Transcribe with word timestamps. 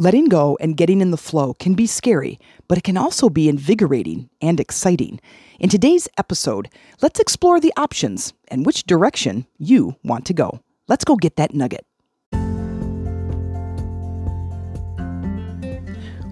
Letting 0.00 0.26
go 0.26 0.56
and 0.60 0.76
getting 0.76 1.00
in 1.00 1.10
the 1.10 1.16
flow 1.16 1.54
can 1.54 1.74
be 1.74 1.88
scary, 1.88 2.38
but 2.68 2.78
it 2.78 2.84
can 2.84 2.96
also 2.96 3.28
be 3.28 3.48
invigorating 3.48 4.30
and 4.40 4.60
exciting. 4.60 5.18
In 5.58 5.68
today's 5.68 6.06
episode, 6.16 6.68
let's 7.02 7.18
explore 7.18 7.58
the 7.58 7.72
options 7.76 8.32
and 8.46 8.64
which 8.64 8.84
direction 8.84 9.44
you 9.58 9.96
want 10.04 10.24
to 10.26 10.34
go. 10.34 10.60
Let's 10.86 11.02
go 11.04 11.16
get 11.16 11.34
that 11.34 11.52
nugget. 11.52 11.84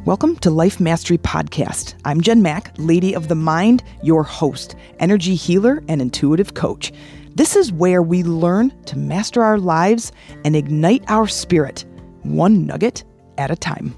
Welcome 0.04 0.36
to 0.36 0.50
Life 0.50 0.78
Mastery 0.78 1.18
Podcast. 1.18 1.94
I'm 2.04 2.20
Jen 2.20 2.42
Mack, 2.42 2.72
Lady 2.78 3.14
of 3.14 3.26
the 3.26 3.34
Mind, 3.34 3.82
your 4.00 4.22
host, 4.22 4.76
energy 5.00 5.34
healer, 5.34 5.82
and 5.88 6.00
intuitive 6.00 6.54
coach. 6.54 6.92
This 7.34 7.56
is 7.56 7.72
where 7.72 8.00
we 8.00 8.22
learn 8.22 8.80
to 8.84 8.96
master 8.96 9.42
our 9.42 9.58
lives 9.58 10.12
and 10.44 10.54
ignite 10.54 11.02
our 11.08 11.26
spirit, 11.26 11.84
one 12.22 12.64
nugget 12.64 13.02
at 13.38 13.50
a 13.50 13.56
time. 13.56 13.94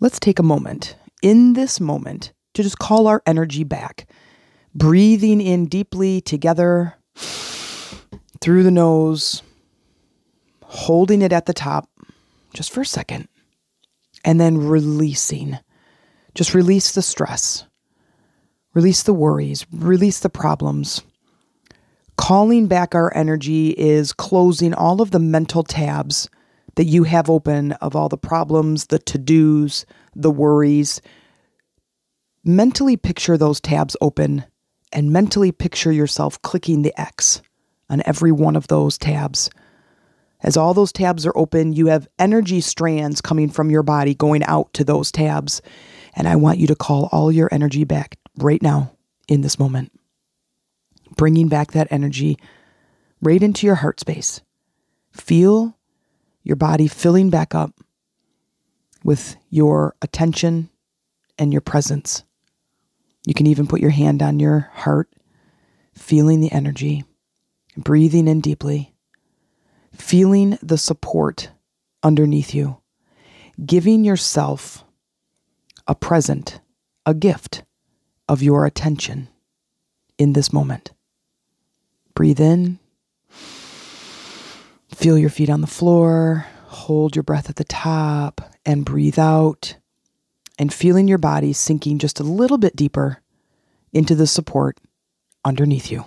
Let's 0.00 0.20
take 0.20 0.38
a 0.38 0.42
moment, 0.42 0.96
in 1.22 1.54
this 1.54 1.80
moment, 1.80 2.32
to 2.54 2.62
just 2.62 2.78
call 2.78 3.06
our 3.06 3.22
energy 3.26 3.64
back. 3.64 4.06
Breathing 4.74 5.40
in 5.40 5.66
deeply 5.66 6.20
together 6.20 6.94
through 8.40 8.64
the 8.64 8.70
nose, 8.70 9.42
holding 10.62 11.22
it 11.22 11.32
at 11.32 11.46
the 11.46 11.54
top 11.54 11.88
just 12.52 12.72
for 12.72 12.82
a 12.82 12.86
second, 12.86 13.28
and 14.24 14.40
then 14.40 14.58
releasing. 14.58 15.58
Just 16.34 16.54
release 16.54 16.92
the 16.92 17.02
stress, 17.02 17.64
release 18.74 19.04
the 19.04 19.14
worries, 19.14 19.64
release 19.72 20.18
the 20.18 20.28
problems 20.28 21.02
Calling 22.16 22.68
back 22.68 22.94
our 22.94 23.14
energy 23.16 23.70
is 23.70 24.12
closing 24.12 24.72
all 24.72 25.02
of 25.02 25.10
the 25.10 25.18
mental 25.18 25.62
tabs 25.62 26.28
that 26.76 26.84
you 26.84 27.04
have 27.04 27.28
open 27.28 27.72
of 27.72 27.96
all 27.96 28.08
the 28.08 28.16
problems, 28.16 28.86
the 28.86 28.98
to 29.00 29.18
dos, 29.18 29.84
the 30.14 30.30
worries. 30.30 31.00
Mentally 32.44 32.96
picture 32.96 33.36
those 33.36 33.60
tabs 33.60 33.96
open 34.00 34.44
and 34.92 35.12
mentally 35.12 35.50
picture 35.50 35.90
yourself 35.90 36.40
clicking 36.42 36.82
the 36.82 36.98
X 37.00 37.42
on 37.90 38.02
every 38.06 38.32
one 38.32 38.54
of 38.54 38.68
those 38.68 38.96
tabs. 38.96 39.50
As 40.40 40.56
all 40.56 40.74
those 40.74 40.92
tabs 40.92 41.26
are 41.26 41.36
open, 41.36 41.72
you 41.72 41.86
have 41.86 42.08
energy 42.18 42.60
strands 42.60 43.20
coming 43.20 43.48
from 43.48 43.70
your 43.70 43.82
body 43.82 44.14
going 44.14 44.44
out 44.44 44.72
to 44.74 44.84
those 44.84 45.10
tabs. 45.10 45.62
And 46.14 46.28
I 46.28 46.36
want 46.36 46.58
you 46.58 46.66
to 46.68 46.76
call 46.76 47.08
all 47.10 47.32
your 47.32 47.48
energy 47.50 47.84
back 47.84 48.18
right 48.36 48.62
now 48.62 48.92
in 49.26 49.40
this 49.40 49.58
moment 49.58 49.90
bringing 51.16 51.48
back 51.48 51.72
that 51.72 51.88
energy 51.90 52.38
right 53.20 53.42
into 53.42 53.66
your 53.66 53.76
heart 53.76 54.00
space. 54.00 54.40
Feel 55.12 55.76
your 56.42 56.56
body 56.56 56.86
filling 56.88 57.30
back 57.30 57.54
up 57.54 57.72
with 59.04 59.36
your 59.50 59.94
attention 60.02 60.70
and 61.38 61.52
your 61.52 61.60
presence. 61.60 62.24
You 63.26 63.34
can 63.34 63.46
even 63.46 63.66
put 63.66 63.80
your 63.80 63.90
hand 63.90 64.22
on 64.22 64.38
your 64.38 64.70
heart, 64.72 65.08
feeling 65.94 66.40
the 66.40 66.52
energy, 66.52 67.04
breathing 67.76 68.28
in 68.28 68.40
deeply, 68.40 68.94
feeling 69.92 70.58
the 70.62 70.78
support 70.78 71.50
underneath 72.02 72.54
you, 72.54 72.78
giving 73.64 74.04
yourself 74.04 74.84
a 75.86 75.94
present, 75.94 76.60
a 77.06 77.14
gift 77.14 77.62
of 78.28 78.42
your 78.42 78.66
attention 78.66 79.28
in 80.18 80.32
this 80.32 80.52
moment. 80.52 80.92
Breathe 82.14 82.40
in. 82.40 82.78
Feel 84.94 85.18
your 85.18 85.30
feet 85.30 85.50
on 85.50 85.60
the 85.60 85.66
floor. 85.66 86.46
Hold 86.66 87.16
your 87.16 87.24
breath 87.24 87.50
at 87.50 87.56
the 87.56 87.64
top 87.64 88.40
and 88.64 88.84
breathe 88.84 89.18
out. 89.18 89.76
And 90.56 90.72
feeling 90.72 91.08
your 91.08 91.18
body 91.18 91.52
sinking 91.52 91.98
just 91.98 92.20
a 92.20 92.24
little 92.24 92.58
bit 92.58 92.76
deeper 92.76 93.18
into 93.92 94.14
the 94.14 94.26
support 94.26 94.78
underneath 95.44 95.90
you. 95.90 96.04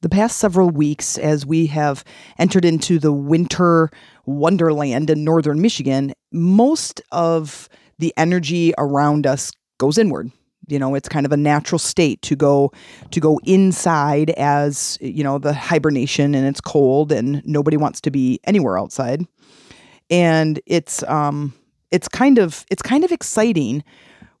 The 0.00 0.08
past 0.08 0.38
several 0.38 0.70
weeks, 0.70 1.18
as 1.18 1.44
we 1.44 1.66
have 1.66 2.04
entered 2.38 2.64
into 2.64 2.98
the 2.98 3.12
winter 3.12 3.90
wonderland 4.24 5.10
in 5.10 5.24
northern 5.24 5.60
Michigan, 5.60 6.14
most 6.32 7.02
of 7.10 7.68
the 7.98 8.14
energy 8.16 8.72
around 8.78 9.26
us 9.26 9.50
goes 9.76 9.98
inward 9.98 10.30
you 10.68 10.78
know 10.78 10.94
it's 10.94 11.08
kind 11.08 11.26
of 11.26 11.32
a 11.32 11.36
natural 11.36 11.78
state 11.78 12.22
to 12.22 12.36
go 12.36 12.70
to 13.10 13.20
go 13.20 13.40
inside 13.44 14.30
as 14.30 14.98
you 15.00 15.24
know 15.24 15.38
the 15.38 15.52
hibernation 15.52 16.34
and 16.34 16.46
it's 16.46 16.60
cold 16.60 17.10
and 17.10 17.42
nobody 17.44 17.76
wants 17.76 18.00
to 18.00 18.10
be 18.10 18.38
anywhere 18.44 18.78
outside 18.78 19.26
and 20.10 20.60
it's 20.66 21.02
um 21.04 21.52
it's 21.90 22.08
kind 22.08 22.38
of 22.38 22.64
it's 22.70 22.82
kind 22.82 23.04
of 23.04 23.12
exciting 23.12 23.82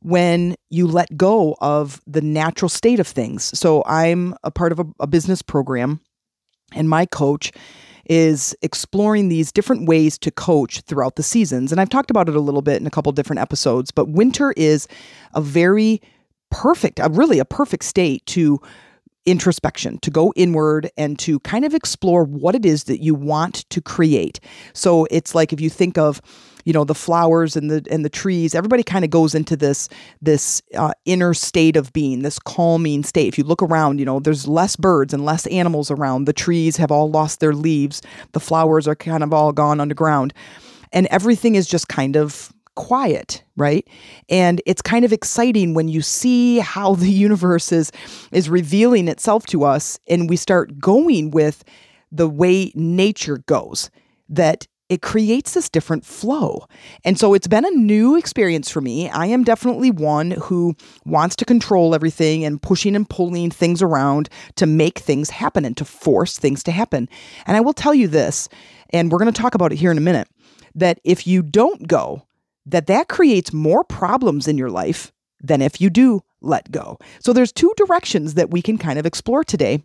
when 0.00 0.54
you 0.70 0.86
let 0.86 1.16
go 1.16 1.56
of 1.60 2.00
the 2.06 2.20
natural 2.20 2.68
state 2.68 3.00
of 3.00 3.06
things 3.06 3.58
so 3.58 3.82
i'm 3.86 4.34
a 4.44 4.50
part 4.50 4.70
of 4.70 4.78
a, 4.78 4.84
a 5.00 5.06
business 5.06 5.42
program 5.42 6.00
and 6.74 6.88
my 6.88 7.06
coach 7.06 7.50
is 8.08 8.56
exploring 8.62 9.28
these 9.28 9.52
different 9.52 9.86
ways 9.86 10.18
to 10.18 10.30
coach 10.30 10.80
throughout 10.82 11.16
the 11.16 11.22
seasons. 11.22 11.70
And 11.70 11.80
I've 11.80 11.90
talked 11.90 12.10
about 12.10 12.28
it 12.28 12.34
a 12.34 12.40
little 12.40 12.62
bit 12.62 12.80
in 12.80 12.86
a 12.86 12.90
couple 12.90 13.12
different 13.12 13.40
episodes, 13.40 13.90
but 13.90 14.08
winter 14.08 14.52
is 14.56 14.88
a 15.34 15.40
very 15.40 16.00
perfect, 16.50 16.98
a, 16.98 17.08
really 17.08 17.38
a 17.38 17.44
perfect 17.44 17.84
state 17.84 18.24
to 18.26 18.60
introspection, 19.26 19.98
to 19.98 20.10
go 20.10 20.32
inward 20.36 20.90
and 20.96 21.18
to 21.18 21.38
kind 21.40 21.64
of 21.64 21.74
explore 21.74 22.24
what 22.24 22.54
it 22.54 22.64
is 22.64 22.84
that 22.84 23.02
you 23.02 23.14
want 23.14 23.68
to 23.68 23.80
create. 23.80 24.40
So 24.72 25.06
it's 25.10 25.34
like 25.34 25.52
if 25.52 25.60
you 25.60 25.68
think 25.68 25.98
of 25.98 26.20
you 26.64 26.72
know 26.72 26.84
the 26.84 26.94
flowers 26.94 27.56
and 27.56 27.70
the 27.70 27.86
and 27.90 28.04
the 28.04 28.10
trees 28.10 28.54
everybody 28.54 28.82
kind 28.82 29.02
of 29.02 29.10
goes 29.10 29.34
into 29.34 29.56
this 29.56 29.88
this 30.20 30.60
uh, 30.74 30.92
inner 31.06 31.32
state 31.32 31.76
of 31.76 31.92
being 31.92 32.22
this 32.22 32.38
calming 32.38 33.02
state. 33.04 33.28
If 33.28 33.38
you 33.38 33.44
look 33.44 33.62
around 33.62 33.98
you 34.00 34.04
know 34.04 34.20
there's 34.20 34.46
less 34.46 34.76
birds 34.76 35.14
and 35.14 35.24
less 35.24 35.46
animals 35.46 35.90
around. 35.90 36.24
The 36.24 36.32
trees 36.32 36.76
have 36.76 36.90
all 36.90 37.10
lost 37.10 37.40
their 37.40 37.54
leaves. 37.54 38.02
The 38.32 38.40
flowers 38.40 38.88
are 38.88 38.96
kind 38.96 39.22
of 39.22 39.32
all 39.32 39.52
gone 39.52 39.80
underground. 39.80 40.34
And 40.92 41.06
everything 41.10 41.54
is 41.54 41.66
just 41.66 41.88
kind 41.88 42.16
of 42.16 42.52
quiet, 42.78 43.42
right? 43.56 43.86
And 44.28 44.62
it's 44.64 44.80
kind 44.80 45.04
of 45.04 45.12
exciting 45.12 45.74
when 45.74 45.88
you 45.88 46.00
see 46.00 46.60
how 46.60 46.94
the 46.94 47.10
universe 47.26 47.72
is 47.72 47.90
is 48.30 48.48
revealing 48.48 49.08
itself 49.08 49.46
to 49.46 49.64
us 49.64 49.98
and 50.06 50.30
we 50.30 50.36
start 50.36 50.78
going 50.78 51.32
with 51.32 51.64
the 52.12 52.28
way 52.28 52.70
nature 52.76 53.38
goes 53.38 53.90
that 54.28 54.68
it 54.88 55.02
creates 55.02 55.54
this 55.54 55.68
different 55.68 56.06
flow. 56.06 56.66
And 57.04 57.18
so 57.18 57.34
it's 57.34 57.48
been 57.48 57.66
a 57.66 57.70
new 57.70 58.16
experience 58.16 58.70
for 58.70 58.80
me. 58.80 59.10
I 59.10 59.26
am 59.26 59.42
definitely 59.42 59.90
one 59.90 60.30
who 60.30 60.76
wants 61.04 61.34
to 61.36 61.44
control 61.44 61.96
everything 61.96 62.44
and 62.44 62.62
pushing 62.62 62.94
and 62.94 63.10
pulling 63.10 63.50
things 63.50 63.82
around 63.82 64.28
to 64.54 64.66
make 64.66 65.00
things 65.00 65.30
happen 65.30 65.64
and 65.64 65.76
to 65.78 65.84
force 65.84 66.38
things 66.38 66.62
to 66.62 66.70
happen. 66.70 67.08
And 67.44 67.56
I 67.56 67.60
will 67.60 67.74
tell 67.74 67.92
you 67.92 68.06
this, 68.06 68.48
and 68.90 69.10
we're 69.10 69.18
going 69.18 69.32
to 69.32 69.42
talk 69.42 69.56
about 69.56 69.72
it 69.72 69.78
here 69.78 69.90
in 69.90 69.98
a 69.98 70.00
minute, 70.00 70.28
that 70.76 71.00
if 71.02 71.26
you 71.26 71.42
don't 71.42 71.88
go 71.88 72.22
that 72.70 72.86
that 72.86 73.08
creates 73.08 73.52
more 73.52 73.84
problems 73.84 74.48
in 74.48 74.58
your 74.58 74.70
life 74.70 75.12
than 75.40 75.62
if 75.62 75.80
you 75.80 75.90
do 75.90 76.22
let 76.40 76.70
go. 76.70 76.98
So 77.20 77.32
there's 77.32 77.52
two 77.52 77.72
directions 77.76 78.34
that 78.34 78.50
we 78.50 78.62
can 78.62 78.78
kind 78.78 78.98
of 78.98 79.06
explore 79.06 79.44
today 79.44 79.82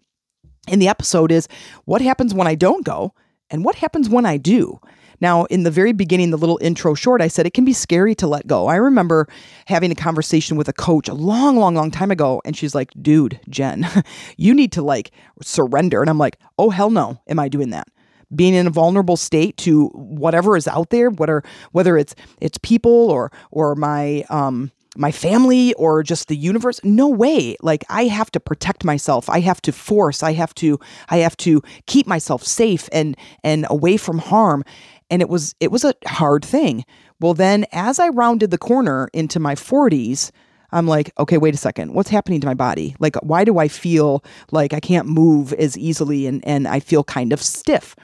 in 0.67 0.79
the 0.79 0.88
episode 0.88 1.31
is 1.31 1.47
what 1.85 2.01
happens 2.01 2.33
when 2.33 2.47
I 2.47 2.55
don't 2.55 2.85
go 2.85 3.13
and 3.49 3.66
what 3.66 3.75
happens 3.75 4.09
when 4.09 4.25
I 4.25 4.38
do. 4.38 4.79
Now, 5.19 5.45
in 5.45 5.63
the 5.63 5.71
very 5.71 5.94
beginning, 5.94 6.31
the 6.31 6.38
little 6.38 6.59
intro 6.61 6.95
short, 6.95 7.21
I 7.21 7.27
said 7.27 7.45
it 7.45 7.53
can 7.53 7.66
be 7.66 7.73
scary 7.73 8.13
to 8.16 8.27
let 8.27 8.45
go. 8.45 8.67
I 8.67 8.75
remember 8.75 9.27
having 9.67 9.91
a 9.91 9.95
conversation 9.95 10.57
with 10.57 10.67
a 10.67 10.73
coach 10.73 11.07
a 11.07 11.13
long, 11.13 11.55
long, 11.55 11.75
long 11.75 11.91
time 11.91 12.11
ago, 12.11 12.41
and 12.44 12.57
she's 12.57 12.75
like, 12.75 12.91
dude, 13.01 13.39
Jen, 13.47 13.88
you 14.38 14.53
need 14.53 14.73
to 14.73 14.81
like 14.81 15.11
surrender. 15.41 16.01
And 16.01 16.09
I'm 16.09 16.17
like, 16.17 16.39
oh, 16.57 16.71
hell 16.71 16.89
no, 16.89 17.21
am 17.27 17.39
I 17.39 17.47
doing 17.47 17.69
that? 17.69 17.88
Being 18.35 18.53
in 18.53 18.67
a 18.67 18.69
vulnerable 18.69 19.17
state 19.17 19.57
to 19.57 19.87
whatever 19.89 20.55
is 20.57 20.67
out 20.67 20.89
there, 20.89 21.09
whether 21.09 21.43
whether 21.71 21.97
it's 21.97 22.15
it's 22.41 22.57
people 22.59 23.09
or 23.11 23.31
or 23.51 23.75
my 23.75 24.23
um 24.29 24.71
my 24.95 25.11
family 25.11 25.73
or 25.73 26.03
just 26.03 26.27
the 26.27 26.35
universe 26.35 26.79
no 26.83 27.07
way. 27.07 27.55
Like 27.61 27.83
i 27.89 28.05
have 28.05 28.31
to 28.31 28.39
protect 28.39 28.83
myself. 28.83 29.29
I 29.29 29.39
have 29.39 29.61
to 29.63 29.71
force 29.71 30.23
i 30.23 30.33
have 30.33 30.53
to 30.55 30.79
i 31.09 31.17
have 31.17 31.37
to 31.37 31.61
keep 31.87 32.07
myself 32.07 32.43
safe 32.43 32.89
and 32.91 33.15
and 33.43 33.65
away 33.69 33.97
from 33.97 34.19
harm. 34.19 34.63
And 35.09 35.21
it 35.21 35.29
was 35.29 35.55
it 35.59 35.71
was 35.71 35.83
a 35.83 35.93
hard 36.05 36.45
thing. 36.45 36.85
Well 37.19 37.33
then 37.33 37.65
as 37.71 37.99
i 37.99 38.09
rounded 38.09 38.51
the 38.51 38.57
corner 38.57 39.09
into 39.13 39.39
my 39.39 39.55
40s 39.55 40.31
I'm 40.73 40.87
like, 40.87 41.11
okay, 41.19 41.37
wait 41.37 41.53
a 41.53 41.57
second. 41.57 41.93
What's 41.93 42.09
happening 42.09 42.41
to 42.41 42.47
my 42.47 42.53
body? 42.53 42.95
Like, 42.99 43.15
why 43.17 43.45
do 43.45 43.59
I 43.59 43.67
feel 43.67 44.23
like 44.51 44.73
I 44.73 44.79
can't 44.79 45.07
move 45.07 45.53
as 45.53 45.77
easily 45.77 46.27
and, 46.27 46.45
and 46.45 46.67
I 46.67 46.79
feel 46.79 47.03
kind 47.03 47.31
of 47.31 47.41
stiff? 47.41 47.95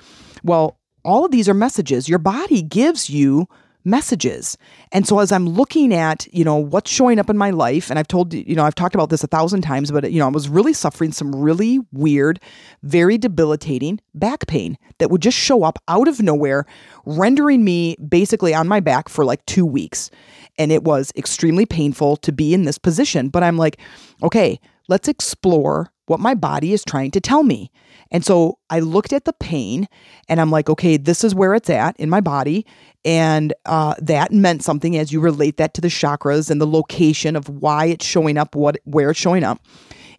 Well, 0.44 0.77
all 1.04 1.25
of 1.25 1.31
these 1.31 1.50
are 1.50 1.54
messages. 1.54 2.07
Your 2.07 2.19
body 2.19 2.62
gives 2.62 3.10
you 3.10 3.48
messages. 3.90 4.58
And 4.92 5.08
so 5.08 5.20
as 5.20 5.32
I'm 5.32 5.48
looking 5.48 5.94
at, 5.94 6.28
you 6.34 6.44
know, 6.44 6.56
what's 6.56 6.92
showing 6.92 7.20
up 7.20 7.30
in 7.30 7.38
my 7.38 7.50
life, 7.50 7.90
and 7.90 7.98
I've 7.98 8.08
told, 8.08 8.34
you 8.34 8.56
know, 8.56 8.64
I've 8.64 8.76
talked 8.76 8.96
about 8.96 9.10
this 9.10 9.24
a 9.24 9.28
thousand 9.28 9.62
times, 9.62 9.92
but, 9.92 10.12
you 10.12 10.20
know, 10.20 10.28
I 10.28 10.30
was 10.30 10.50
really 10.50 10.74
suffering 10.74 11.12
some 11.12 11.36
really 11.36 11.80
weird, 11.92 12.40
very 12.84 13.18
debilitating 13.18 14.00
back 14.14 14.48
pain 14.48 14.78
that 15.00 15.10
would 15.10 15.22
just 15.22 15.38
show 15.38 15.64
up 15.64 15.80
out 15.88 16.08
of 16.08 16.22
nowhere, 16.22 16.66
rendering 17.06 17.64
me 17.64 17.96
basically 17.98 18.54
on 18.54 18.68
my 18.68 18.80
back 18.80 19.10
for 19.10 19.26
like 19.26 19.46
two 19.46 19.66
weeks. 19.66 20.12
And 20.58 20.72
it 20.72 20.84
was 20.84 21.12
extremely 21.16 21.66
painful 21.66 22.18
to 22.18 22.32
be 22.32 22.54
in 22.54 22.64
this 22.64 22.78
position. 22.78 23.30
But 23.30 23.44
I'm 23.44 23.58
like, 23.58 23.80
okay, 24.22 24.60
let's 24.88 25.08
explore 25.08 25.92
what 26.08 26.20
my 26.20 26.34
body 26.34 26.74
is 26.74 26.84
trying 26.84 27.12
to 27.12 27.22
tell 27.22 27.44
me. 27.44 27.72
And 28.12 28.26
so 28.26 28.58
I 28.70 28.80
looked 28.80 29.14
at 29.14 29.26
the 29.26 29.34
pain 29.34 29.88
and 30.28 30.42
I'm 30.42 30.50
like, 30.50 30.70
okay, 30.70 30.98
this 30.98 31.24
is 31.24 31.36
where 31.36 31.54
it's 31.54 31.70
at 31.70 31.96
in 31.98 32.10
my 32.10 32.22
body. 32.22 32.66
And 33.06 33.54
uh, 33.66 33.96
that 34.00 34.31
meant 34.31 34.63
something 34.63 34.98
as 34.98 35.12
you 35.12 35.19
relate 35.19 35.57
that 35.57 35.74
to 35.75 35.81
the 35.81 35.88
chakras 35.88 36.51
and 36.51 36.60
the 36.60 36.68
location 36.68 37.36
of 37.36 37.48
why 37.48 37.86
it's 37.86 38.06
showing 38.06 38.38
up, 38.38 38.56
what 38.56 38.78
where 38.84 39.12
it's 39.12 39.19
showing 39.19 39.44
up, 39.44 39.62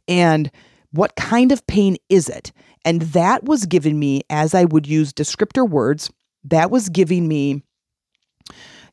and 0.08 0.50
what 0.92 1.14
kind 1.16 1.52
of 1.52 1.66
pain 1.66 1.96
is 2.08 2.28
it. 2.28 2.52
And 2.84 3.02
that 3.02 3.44
was 3.44 3.66
giving 3.66 3.98
me, 3.98 4.22
as 4.30 4.54
I 4.54 4.64
would 4.64 4.86
use 4.86 5.12
descriptor 5.12 5.68
words, 5.68 6.10
that 6.44 6.70
was 6.70 6.88
giving 6.88 7.28
me 7.28 7.62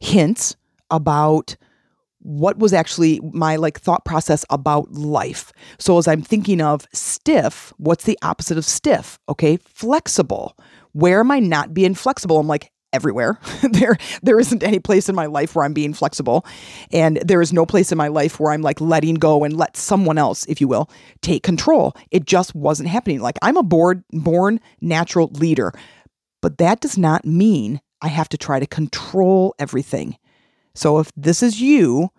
hints 0.01 0.55
about 0.91 1.55
what 2.19 2.59
was 2.59 2.73
actually 2.73 3.21
my 3.31 3.55
like 3.55 3.79
thought 3.79 4.03
process 4.03 4.43
about 4.49 4.91
life. 4.91 5.53
So 5.79 5.97
as 5.97 6.09
I'm 6.09 6.21
thinking 6.21 6.59
of 6.59 6.85
stiff, 6.93 7.73
what's 7.77 8.03
the 8.03 8.19
opposite 8.21 8.57
of 8.57 8.65
stiff? 8.65 9.17
Okay, 9.29 9.57
flexible. 9.63 10.57
Where 10.91 11.21
am 11.21 11.31
I 11.31 11.39
not 11.39 11.73
being 11.73 11.93
flexible? 11.93 12.37
I'm 12.37 12.47
like 12.47 12.69
everywhere. 12.97 13.39
there 13.71 13.95
there 14.21 14.39
isn't 14.39 14.63
any 14.63 14.79
place 14.79 15.07
in 15.07 15.15
my 15.15 15.27
life 15.27 15.55
where 15.55 15.63
I'm 15.63 15.73
being 15.73 15.93
flexible 15.93 16.45
and 16.91 17.17
there 17.17 17.41
is 17.41 17.53
no 17.53 17.65
place 17.65 17.91
in 17.91 17.97
my 17.97 18.09
life 18.09 18.39
where 18.39 18.51
I'm 18.51 18.63
like 18.63 18.81
letting 18.81 19.15
go 19.15 19.45
and 19.45 19.55
let 19.55 19.77
someone 19.77 20.17
else, 20.17 20.45
if 20.47 20.59
you 20.59 20.67
will, 20.67 20.89
take 21.21 21.43
control. 21.43 21.95
It 22.11 22.25
just 22.25 22.55
wasn't 22.55 22.89
happening. 22.89 23.21
Like 23.21 23.37
I'm 23.41 23.55
a 23.55 23.63
bored, 23.63 24.03
born 24.11 24.59
natural 24.81 25.29
leader. 25.33 25.71
But 26.41 26.57
that 26.57 26.81
does 26.81 26.97
not 26.97 27.23
mean 27.23 27.79
I 28.01 28.07
have 28.09 28.29
to 28.29 28.37
try 28.37 28.59
to 28.59 28.67
control 28.67 29.55
everything. 29.59 30.17
So 30.75 30.99
if 30.99 31.11
this 31.15 31.41
is 31.41 31.61
you, 31.61 32.09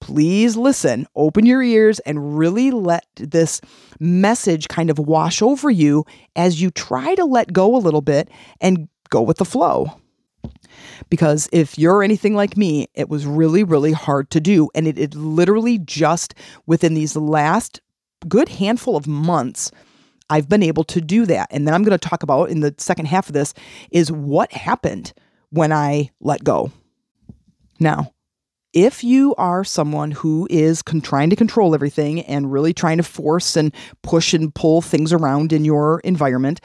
please 0.00 0.56
listen, 0.56 1.06
open 1.14 1.46
your 1.46 1.62
ears, 1.62 1.98
and 2.00 2.38
really 2.38 2.70
let 2.70 3.06
this 3.16 3.60
message 4.00 4.68
kind 4.68 4.90
of 4.90 4.98
wash 4.98 5.42
over 5.42 5.70
you 5.70 6.04
as 6.36 6.60
you 6.60 6.70
try 6.70 7.14
to 7.14 7.24
let 7.24 7.52
go 7.52 7.76
a 7.76 7.78
little 7.78 8.00
bit 8.00 8.28
and 8.60 8.88
go 9.10 9.22
with 9.22 9.38
the 9.38 9.44
flow. 9.44 10.00
Because 11.10 11.48
if 11.52 11.78
you're 11.78 12.02
anything 12.02 12.34
like 12.34 12.56
me, 12.56 12.88
it 12.94 13.08
was 13.08 13.26
really, 13.26 13.64
really 13.64 13.92
hard 13.92 14.30
to 14.30 14.40
do. 14.40 14.68
And 14.74 14.86
it, 14.86 14.98
it 14.98 15.14
literally 15.14 15.78
just 15.78 16.34
within 16.66 16.94
these 16.94 17.16
last 17.16 17.80
good 18.26 18.48
handful 18.48 18.96
of 18.96 19.06
months, 19.06 19.70
I've 20.30 20.48
been 20.48 20.62
able 20.62 20.84
to 20.84 21.00
do 21.00 21.26
that. 21.26 21.48
And 21.50 21.66
then 21.66 21.74
I'm 21.74 21.84
going 21.84 21.98
to 21.98 22.08
talk 22.08 22.22
about 22.22 22.50
in 22.50 22.60
the 22.60 22.74
second 22.78 23.06
half 23.06 23.28
of 23.28 23.32
this 23.32 23.54
is 23.90 24.12
what 24.12 24.52
happened 24.52 25.12
when 25.50 25.72
I 25.72 26.10
let 26.20 26.44
go. 26.44 26.70
Now, 27.80 28.12
if 28.74 29.02
you 29.02 29.34
are 29.36 29.64
someone 29.64 30.10
who 30.10 30.46
is 30.50 30.82
con- 30.82 31.00
trying 31.00 31.30
to 31.30 31.36
control 31.36 31.74
everything 31.74 32.20
and 32.22 32.52
really 32.52 32.74
trying 32.74 32.98
to 32.98 33.02
force 33.02 33.56
and 33.56 33.74
push 34.02 34.34
and 34.34 34.54
pull 34.54 34.82
things 34.82 35.12
around 35.12 35.52
in 35.52 35.64
your 35.64 36.00
environment, 36.00 36.60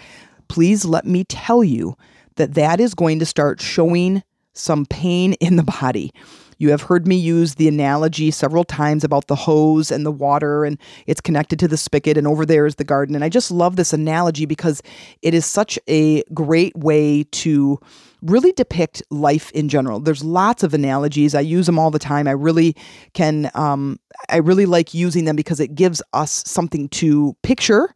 please 0.50 0.84
let 0.84 1.06
me 1.06 1.24
tell 1.24 1.64
you 1.64 1.96
that 2.36 2.54
that 2.56 2.80
is 2.80 2.94
going 2.94 3.20
to 3.20 3.26
start 3.26 3.62
showing 3.62 4.24
some 4.54 4.86
pain 4.86 5.34
in 5.34 5.56
the 5.56 5.64
body. 5.64 6.12
You 6.60 6.70
have 6.70 6.84
heard 6.84 7.08
me 7.08 7.16
use 7.16 7.56
the 7.56 7.68
analogy 7.68 8.32
several 8.32 8.64
times 8.64 9.04
about 9.04 9.28
the 9.28 9.36
hose 9.36 9.92
and 9.92 10.06
the 10.06 10.12
water, 10.12 10.64
and 10.64 10.78
it's 11.08 11.20
connected 11.20 11.60
to 11.60 11.68
the 11.68 11.78
spigot, 11.78 12.18
and 12.18 12.28
over 12.28 12.46
there 12.46 12.66
is 12.66 12.76
the 12.76 12.84
garden. 12.84 13.16
And 13.16 13.24
I 13.24 13.30
just 13.30 13.52
love 13.52 13.76
this 13.76 13.92
analogy 13.92 14.46
because 14.46 14.82
it 15.22 15.34
is 15.34 15.46
such 15.46 15.78
a 15.90 16.24
great 16.34 16.76
way 16.78 17.24
to 17.32 17.80
really 18.24 18.52
depict 18.54 19.04
life 19.10 19.52
in 19.52 19.70
general. 19.70 20.00
There's 20.00 20.24
lots 20.24 20.64
of 20.64 20.74
analogies. 20.74 21.36
I 21.36 21.42
use 21.42 21.66
them 21.66 21.78
all 21.78 21.92
the 21.92 22.00
time. 22.00 22.28
I 22.28 22.32
really 22.32 22.76
can, 23.14 23.52
um, 23.54 24.00
I 24.30 24.38
really 24.38 24.66
like 24.66 24.94
using 24.94 25.26
them 25.26 25.36
because 25.36 25.60
it 25.60 25.76
gives 25.76 26.02
us 26.14 26.44
something 26.46 26.90
to 26.90 27.36
picture 27.44 27.94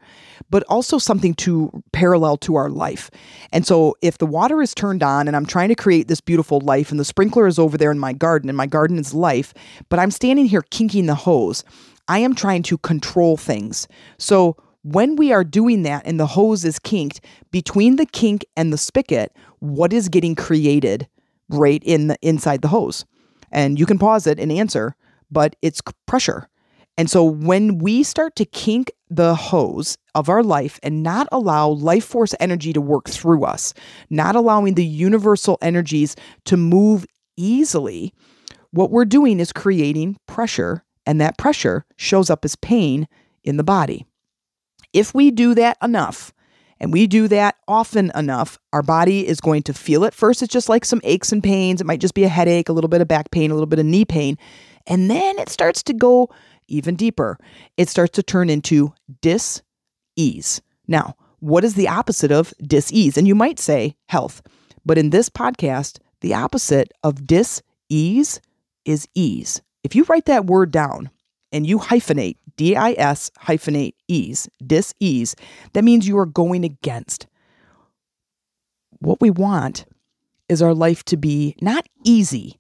but 0.50 0.64
also 0.70 0.98
something 0.98 1.34
to 1.36 1.84
parallel 1.92 2.38
to 2.38 2.56
our 2.56 2.70
life. 2.70 3.10
And 3.52 3.66
so 3.66 3.96
if 4.02 4.18
the 4.18 4.26
water 4.26 4.62
is 4.62 4.74
turned 4.74 5.04
on 5.04 5.28
and 5.28 5.36
I'm 5.36 5.46
trying 5.46 5.70
to 5.70 5.76
create 5.76 6.08
this 6.08 6.22
beautiful 6.22 6.60
life 6.62 6.92
and 6.92 7.00
the 7.00 7.06
sprinkler 7.06 7.48
is 7.48 7.60
over 7.60 7.78
there 7.78 7.92
in 7.92 8.00
my 8.00 8.14
garden 8.14 8.50
and 8.50 8.58
my 8.58 8.68
garden 8.68 8.98
is 8.98 9.14
life, 9.14 9.54
but 9.90 10.00
I'm 10.00 10.12
standing 10.12 10.46
here 10.46 10.62
kinking 10.62 11.06
the 11.06 11.16
hose, 11.16 11.64
I 12.08 12.20
am 12.20 12.36
trying 12.36 12.64
to 12.64 12.78
control 12.78 13.38
things. 13.38 13.88
So 14.18 14.56
when 14.92 15.18
we 15.18 15.34
are 15.34 15.44
doing 15.44 15.84
that 15.84 16.06
and 16.06 16.20
the 16.20 16.28
hose 16.28 16.64
is 16.64 16.80
kinked, 16.80 17.20
between 17.52 17.98
the 17.98 18.06
kink 18.06 18.46
and 18.56 18.72
the 18.72 18.78
spigot, 18.78 19.36
what 19.60 19.92
is 19.92 20.08
getting 20.08 20.34
created 20.34 21.08
right 21.50 21.84
in 21.84 22.08
the 22.08 22.18
inside 22.22 22.62
the 22.62 22.70
hose? 22.70 23.06
And 23.52 23.78
you 23.78 23.86
can 23.86 24.00
pause 24.00 24.28
it 24.28 24.40
and 24.40 24.52
answer, 24.52 24.96
but 25.30 25.56
it's 25.62 25.82
pressure. 26.06 26.48
And 26.98 27.10
so 27.10 27.24
when 27.24 27.78
we 27.78 28.02
start 28.02 28.36
to 28.38 28.46
kink 28.46 28.92
the 29.10 29.36
hose 29.36 29.98
of 30.16 30.30
our 30.30 30.42
life 30.42 30.80
and 30.82 31.04
not 31.04 31.28
allow 31.32 31.70
life 31.70 32.06
force 32.06 32.34
energy 32.40 32.74
to 32.74 32.82
work 32.82 33.10
through 33.10 33.44
us, 33.44 33.74
not 34.10 34.36
allowing 34.36 34.74
the 34.74 34.86
universal 34.86 35.58
energies 35.62 36.16
to 36.46 36.58
move 36.58 37.06
easily, 37.36 38.14
what 38.72 38.90
we're 38.90 39.06
doing 39.06 39.40
is 39.40 39.54
creating 39.54 40.18
pressure, 40.28 40.84
and 41.06 41.22
that 41.22 41.38
pressure 41.38 41.86
shows 41.98 42.30
up 42.30 42.44
as 42.44 42.56
pain 42.56 43.08
in 43.44 43.58
the 43.58 43.64
body. 43.64 44.07
If 44.94 45.14
we 45.14 45.32
do 45.32 45.54
that 45.56 45.78
enough, 45.82 46.34
and 46.80 46.94
we 46.94 47.08
do 47.08 47.28
that 47.28 47.56
often 47.68 48.12
enough, 48.16 48.60
our 48.72 48.84
body 48.84 49.28
is 49.28 49.42
going 49.42 49.64
to 49.64 49.74
feel 49.74 50.04
it. 50.04 50.14
First, 50.14 50.42
it's 50.42 50.54
just 50.54 50.70
like 50.70 50.86
some 50.86 51.02
aches 51.04 51.32
and 51.32 51.44
pains. 51.44 51.82
It 51.82 51.88
might 51.88 52.02
just 52.02 52.14
be 52.14 52.24
a 52.24 52.30
headache, 52.30 52.70
a 52.70 52.74
little 52.74 52.88
bit 52.88 53.02
of 53.02 53.08
back 53.08 53.32
pain, 53.32 53.50
a 53.50 53.54
little 53.54 53.68
bit 53.68 53.80
of 53.80 53.86
knee 53.86 54.06
pain. 54.06 54.38
And 54.86 55.10
then 55.10 55.40
it 55.40 55.50
starts 55.50 55.82
to 55.84 55.94
go 55.94 56.30
even 56.68 56.96
deeper. 56.96 57.38
It 57.78 57.90
starts 57.90 58.14
to 58.16 58.24
turn 58.24 58.50
into 58.50 58.94
dis 59.22 59.62
ease. 60.16 60.62
Now, 60.88 61.16
what 61.40 61.64
is 61.64 61.76
the 61.76 61.88
opposite 61.88 62.32
of 62.32 62.54
dis 62.62 62.92
ease? 62.92 63.18
And 63.18 63.28
you 63.28 63.36
might 63.36 63.60
say 63.60 63.96
health. 64.08 64.42
But 64.86 64.98
in 64.98 65.10
this 65.10 65.30
podcast, 65.30 66.00
the 66.22 66.34
opposite 66.34 66.92
of 67.04 67.26
dis 67.26 67.62
ease 67.90 68.40
is 68.86 69.08
ease. 69.16 69.62
If 69.84 69.96
you 69.96 70.04
write 70.06 70.26
that 70.26 70.46
word 70.46 70.72
down 70.72 71.10
and 71.52 71.66
you 71.66 71.80
hyphenate 71.80 72.38
D 72.56 72.76
I 72.76 72.94
S 72.94 73.32
hyphenate 73.44 73.94
ease, 74.08 74.50
dis 74.66 74.94
ease, 75.00 75.36
that 75.74 75.84
means 75.84 76.08
you 76.08 76.18
are 76.18 76.26
going 76.26 76.64
against. 76.64 77.28
What 79.00 79.22
we 79.22 79.30
want 79.30 79.86
is 80.50 80.62
our 80.62 80.74
life 80.74 81.04
to 81.06 81.18
be 81.18 81.56
not 81.62 81.88
easy, 82.04 82.60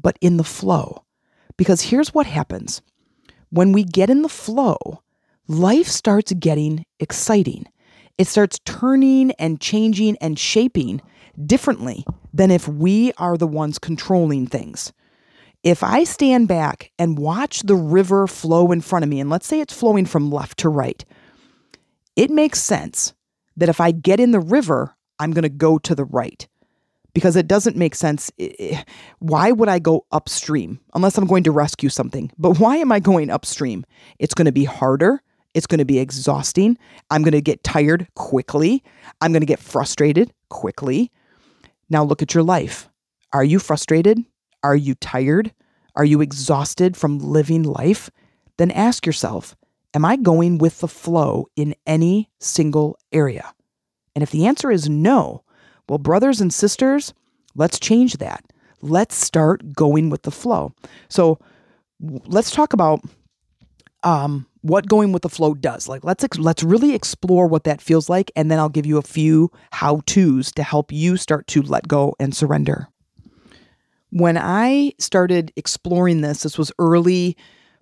but 0.00 0.16
in 0.20 0.36
the 0.36 0.44
flow. 0.44 1.04
Because 1.56 1.82
here's 1.82 2.14
what 2.14 2.26
happens 2.26 2.82
when 3.50 3.72
we 3.72 3.84
get 3.84 4.10
in 4.10 4.22
the 4.22 4.28
flow, 4.28 5.02
life 5.48 5.88
starts 5.88 6.32
getting 6.32 6.84
exciting. 7.00 7.66
It 8.18 8.26
starts 8.26 8.58
turning 8.64 9.32
and 9.32 9.60
changing 9.60 10.16
and 10.20 10.38
shaping 10.38 11.00
differently 11.44 12.04
than 12.32 12.50
if 12.50 12.68
we 12.68 13.12
are 13.18 13.36
the 13.36 13.46
ones 13.46 13.78
controlling 13.78 14.46
things. 14.46 14.92
If 15.66 15.82
I 15.82 16.04
stand 16.04 16.46
back 16.46 16.92
and 16.96 17.18
watch 17.18 17.62
the 17.62 17.74
river 17.74 18.28
flow 18.28 18.70
in 18.70 18.80
front 18.80 19.02
of 19.02 19.08
me, 19.08 19.18
and 19.18 19.28
let's 19.28 19.48
say 19.48 19.58
it's 19.58 19.74
flowing 19.74 20.06
from 20.06 20.30
left 20.30 20.58
to 20.58 20.68
right, 20.68 21.04
it 22.14 22.30
makes 22.30 22.62
sense 22.62 23.14
that 23.56 23.68
if 23.68 23.80
I 23.80 23.90
get 23.90 24.20
in 24.20 24.30
the 24.30 24.38
river, 24.38 24.94
I'm 25.18 25.32
going 25.32 25.42
to 25.42 25.48
go 25.48 25.76
to 25.78 25.96
the 25.96 26.04
right 26.04 26.46
because 27.14 27.34
it 27.34 27.48
doesn't 27.48 27.76
make 27.76 27.96
sense. 27.96 28.30
Why 29.18 29.50
would 29.50 29.68
I 29.68 29.80
go 29.80 30.06
upstream 30.12 30.78
unless 30.94 31.18
I'm 31.18 31.26
going 31.26 31.42
to 31.42 31.50
rescue 31.50 31.88
something? 31.88 32.30
But 32.38 32.60
why 32.60 32.76
am 32.76 32.92
I 32.92 33.00
going 33.00 33.28
upstream? 33.28 33.84
It's 34.20 34.34
going 34.34 34.46
to 34.46 34.52
be 34.52 34.66
harder. 34.66 35.20
It's 35.52 35.66
going 35.66 35.80
to 35.80 35.84
be 35.84 35.98
exhausting. 35.98 36.78
I'm 37.10 37.22
going 37.22 37.32
to 37.32 37.42
get 37.42 37.64
tired 37.64 38.06
quickly. 38.14 38.84
I'm 39.20 39.32
going 39.32 39.40
to 39.40 39.46
get 39.46 39.58
frustrated 39.58 40.32
quickly. 40.48 41.10
Now 41.90 42.04
look 42.04 42.22
at 42.22 42.34
your 42.34 42.44
life. 42.44 42.88
Are 43.32 43.42
you 43.42 43.58
frustrated? 43.58 44.24
Are 44.66 44.74
you 44.74 44.96
tired? 44.96 45.52
Are 45.94 46.04
you 46.04 46.20
exhausted 46.20 46.96
from 46.96 47.20
living 47.20 47.62
life? 47.62 48.10
Then 48.56 48.72
ask 48.72 49.06
yourself 49.06 49.54
Am 49.94 50.04
I 50.04 50.16
going 50.16 50.58
with 50.58 50.80
the 50.80 50.88
flow 50.88 51.46
in 51.54 51.76
any 51.86 52.30
single 52.40 52.98
area? 53.12 53.54
And 54.16 54.24
if 54.24 54.32
the 54.32 54.44
answer 54.44 54.72
is 54.72 54.88
no, 54.88 55.44
well, 55.88 55.98
brothers 55.98 56.40
and 56.40 56.52
sisters, 56.52 57.14
let's 57.54 57.78
change 57.78 58.16
that. 58.16 58.44
Let's 58.82 59.14
start 59.14 59.72
going 59.72 60.10
with 60.10 60.22
the 60.22 60.32
flow. 60.32 60.74
So 61.08 61.38
let's 62.00 62.50
talk 62.50 62.72
about 62.72 63.02
um, 64.02 64.48
what 64.62 64.88
going 64.88 65.12
with 65.12 65.22
the 65.22 65.28
flow 65.28 65.54
does. 65.54 65.88
Like 65.88 66.02
let's 66.02 66.24
ex- 66.24 66.38
let's 66.38 66.64
really 66.64 66.92
explore 66.92 67.46
what 67.46 67.62
that 67.64 67.80
feels 67.80 68.08
like, 68.08 68.32
and 68.34 68.50
then 68.50 68.58
I'll 68.58 68.68
give 68.68 68.84
you 68.84 68.98
a 68.98 69.02
few 69.02 69.52
how 69.70 70.00
tos 70.06 70.50
to 70.56 70.64
help 70.64 70.90
you 70.90 71.16
start 71.16 71.46
to 71.48 71.62
let 71.62 71.86
go 71.86 72.16
and 72.18 72.34
surrender. 72.34 72.88
When 74.16 74.38
I 74.38 74.92
started 74.98 75.52
exploring 75.56 76.22
this, 76.22 76.42
this 76.42 76.56
was 76.56 76.72
early, 76.78 77.36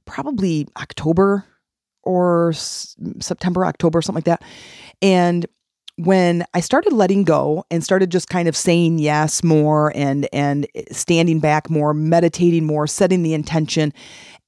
probably 0.04 0.66
October 0.76 1.44
or 2.02 2.50
S- 2.50 2.96
September, 3.20 3.64
October, 3.64 4.02
something 4.02 4.16
like 4.16 4.24
that. 4.24 4.42
And 5.00 5.46
when 5.94 6.44
I 6.52 6.58
started 6.58 6.92
letting 6.92 7.22
go 7.22 7.64
and 7.70 7.84
started 7.84 8.10
just 8.10 8.28
kind 8.28 8.48
of 8.48 8.56
saying 8.56 8.98
yes 8.98 9.44
more 9.44 9.92
and 9.94 10.28
and 10.32 10.66
standing 10.90 11.38
back 11.38 11.70
more, 11.70 11.94
meditating 11.94 12.64
more, 12.64 12.88
setting 12.88 13.22
the 13.22 13.32
intention 13.32 13.92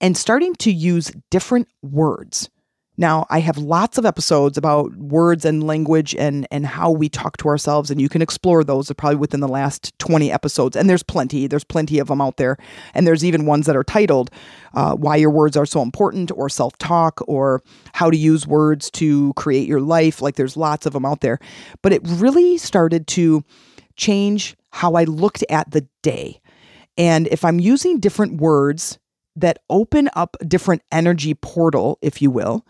and 0.00 0.16
starting 0.16 0.57
to 0.57 0.73
use 0.73 1.12
different 1.31 1.69
words 1.83 2.50
now, 2.99 3.26
I 3.29 3.41
have 3.41 3.59
lots 3.59 3.99
of 3.99 4.07
episodes 4.07 4.57
about 4.57 4.95
words 4.97 5.45
and 5.45 5.67
language 5.67 6.15
and 6.15 6.47
and 6.50 6.65
how 6.65 6.91
we 6.91 7.11
talk 7.11 7.37
to 7.38 7.49
ourselves 7.49 7.91
and 7.91 8.00
you 8.00 8.09
can 8.09 8.23
explore 8.23 8.65
those 8.65 8.91
probably 8.93 9.17
within 9.17 9.41
the 9.41 9.49
last 9.49 9.97
20 9.99 10.33
episodes. 10.33 10.76
And 10.76 10.88
there's 10.88 11.03
plenty 11.03 11.47
there's 11.47 11.65
plenty 11.65 11.99
of 11.99 12.09
them 12.09 12.23
out 12.23 12.38
there. 12.38 12.57
And 12.95 13.07
there's 13.07 13.25
even 13.25 13.45
ones 13.45 13.67
that 13.67 13.76
are 13.76 13.85
titled 13.85 14.31
uh, 14.73 14.95
why 14.95 15.17
your 15.17 15.31
words 15.31 15.57
are 15.57 15.67
so 15.67 15.83
important 15.83 16.31
or 16.35 16.49
self-talk 16.49 17.21
or 17.29 17.62
how 17.93 18.11
to 18.11 18.17
use 18.17 18.47
words 18.47 18.91
to 18.93 19.35
create 19.35 19.69
your 19.69 19.81
life. 19.81 20.23
Like 20.23 20.37
there's 20.37 20.57
lots 20.57 20.87
of 20.87 20.95
them 20.95 21.05
out 21.05 21.21
there. 21.21 21.38
But 21.83 21.93
it 21.93 22.00
really 22.05 22.57
started 22.57 23.07
to 23.09 23.45
change 23.97 24.57
how 24.71 24.95
I 24.95 25.05
looked 25.05 25.45
at 25.50 25.71
the 25.71 25.87
day. 26.03 26.41
And 26.97 27.26
if 27.29 27.45
I'm 27.45 27.61
using 27.61 28.00
different 28.00 28.41
words 28.41 28.99
that 29.37 29.59
open 29.69 30.09
up 30.17 30.35
a 30.41 30.47
different 30.47 30.81
energy 30.91 31.35
portal 31.35 31.99
if 32.00 32.23
you 32.23 32.31
will 32.31 32.65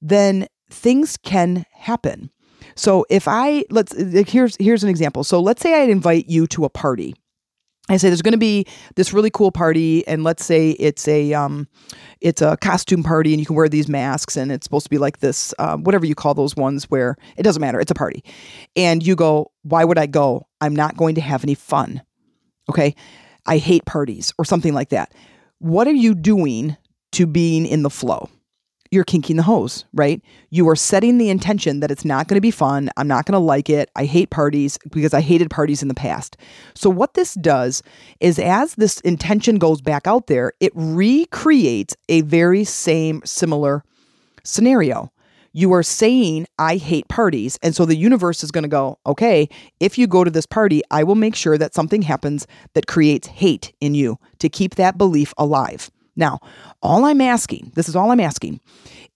then 0.00 0.46
things 0.70 1.16
can 1.16 1.64
happen. 1.72 2.30
So 2.74 3.06
if 3.10 3.26
I 3.26 3.64
let's 3.70 3.94
here's 4.28 4.56
here's 4.58 4.84
an 4.84 4.90
example. 4.90 5.24
So 5.24 5.40
let's 5.40 5.62
say 5.62 5.80
I 5.80 5.84
invite 5.84 6.28
you 6.28 6.46
to 6.48 6.64
a 6.64 6.70
party. 6.70 7.14
I 7.90 7.96
say 7.96 8.08
there's 8.08 8.22
going 8.22 8.32
to 8.32 8.38
be 8.38 8.66
this 8.96 9.14
really 9.14 9.30
cool 9.30 9.50
party, 9.50 10.06
and 10.06 10.22
let's 10.22 10.44
say 10.44 10.72
it's 10.72 11.08
a 11.08 11.32
um, 11.32 11.66
it's 12.20 12.42
a 12.42 12.56
costume 12.58 13.02
party, 13.02 13.32
and 13.32 13.40
you 13.40 13.46
can 13.46 13.56
wear 13.56 13.68
these 13.68 13.88
masks, 13.88 14.36
and 14.36 14.52
it's 14.52 14.64
supposed 14.64 14.84
to 14.84 14.90
be 14.90 14.98
like 14.98 15.20
this, 15.20 15.54
uh, 15.58 15.76
whatever 15.76 16.04
you 16.04 16.14
call 16.14 16.34
those 16.34 16.54
ones, 16.54 16.84
where 16.90 17.16
it 17.38 17.44
doesn't 17.44 17.62
matter, 17.62 17.80
it's 17.80 17.90
a 17.90 17.94
party, 17.94 18.22
and 18.76 19.06
you 19.06 19.16
go, 19.16 19.50
why 19.62 19.84
would 19.84 19.96
I 19.96 20.06
go? 20.06 20.46
I'm 20.60 20.76
not 20.76 20.98
going 20.98 21.14
to 21.14 21.22
have 21.22 21.44
any 21.44 21.54
fun. 21.54 22.02
Okay, 22.68 22.94
I 23.46 23.56
hate 23.56 23.86
parties 23.86 24.34
or 24.36 24.44
something 24.44 24.74
like 24.74 24.90
that. 24.90 25.14
What 25.58 25.86
are 25.86 25.92
you 25.92 26.14
doing 26.14 26.76
to 27.12 27.26
being 27.26 27.64
in 27.64 27.82
the 27.82 27.90
flow? 27.90 28.28
You're 28.90 29.04
kinking 29.04 29.36
the 29.36 29.42
hose, 29.42 29.84
right? 29.92 30.22
You 30.50 30.68
are 30.68 30.76
setting 30.76 31.18
the 31.18 31.30
intention 31.30 31.80
that 31.80 31.90
it's 31.90 32.04
not 32.04 32.28
going 32.28 32.36
to 32.36 32.40
be 32.40 32.50
fun. 32.50 32.90
I'm 32.96 33.08
not 33.08 33.26
going 33.26 33.34
to 33.34 33.38
like 33.38 33.68
it. 33.68 33.90
I 33.96 34.04
hate 34.04 34.30
parties 34.30 34.78
because 34.90 35.14
I 35.14 35.20
hated 35.20 35.50
parties 35.50 35.82
in 35.82 35.88
the 35.88 35.94
past. 35.94 36.36
So, 36.74 36.88
what 36.90 37.14
this 37.14 37.34
does 37.34 37.82
is 38.20 38.38
as 38.38 38.74
this 38.76 39.00
intention 39.00 39.58
goes 39.58 39.80
back 39.80 40.06
out 40.06 40.26
there, 40.26 40.52
it 40.60 40.72
recreates 40.74 41.96
a 42.08 42.22
very 42.22 42.64
same, 42.64 43.22
similar 43.24 43.84
scenario. 44.44 45.12
You 45.52 45.72
are 45.72 45.82
saying, 45.82 46.46
I 46.58 46.76
hate 46.76 47.08
parties. 47.08 47.58
And 47.62 47.74
so 47.74 47.84
the 47.84 47.96
universe 47.96 48.44
is 48.44 48.50
going 48.50 48.62
to 48.62 48.68
go, 48.68 48.98
okay, 49.06 49.48
if 49.80 49.98
you 49.98 50.06
go 50.06 50.22
to 50.22 50.30
this 50.30 50.46
party, 50.46 50.82
I 50.90 51.04
will 51.04 51.14
make 51.14 51.34
sure 51.34 51.58
that 51.58 51.74
something 51.74 52.02
happens 52.02 52.46
that 52.74 52.86
creates 52.86 53.28
hate 53.28 53.72
in 53.80 53.94
you 53.94 54.18
to 54.38 54.48
keep 54.48 54.74
that 54.76 54.98
belief 54.98 55.32
alive. 55.38 55.90
Now, 56.18 56.40
all 56.82 57.06
I'm 57.06 57.22
asking, 57.22 57.72
this 57.74 57.88
is 57.88 57.96
all 57.96 58.10
I'm 58.10 58.20
asking, 58.20 58.60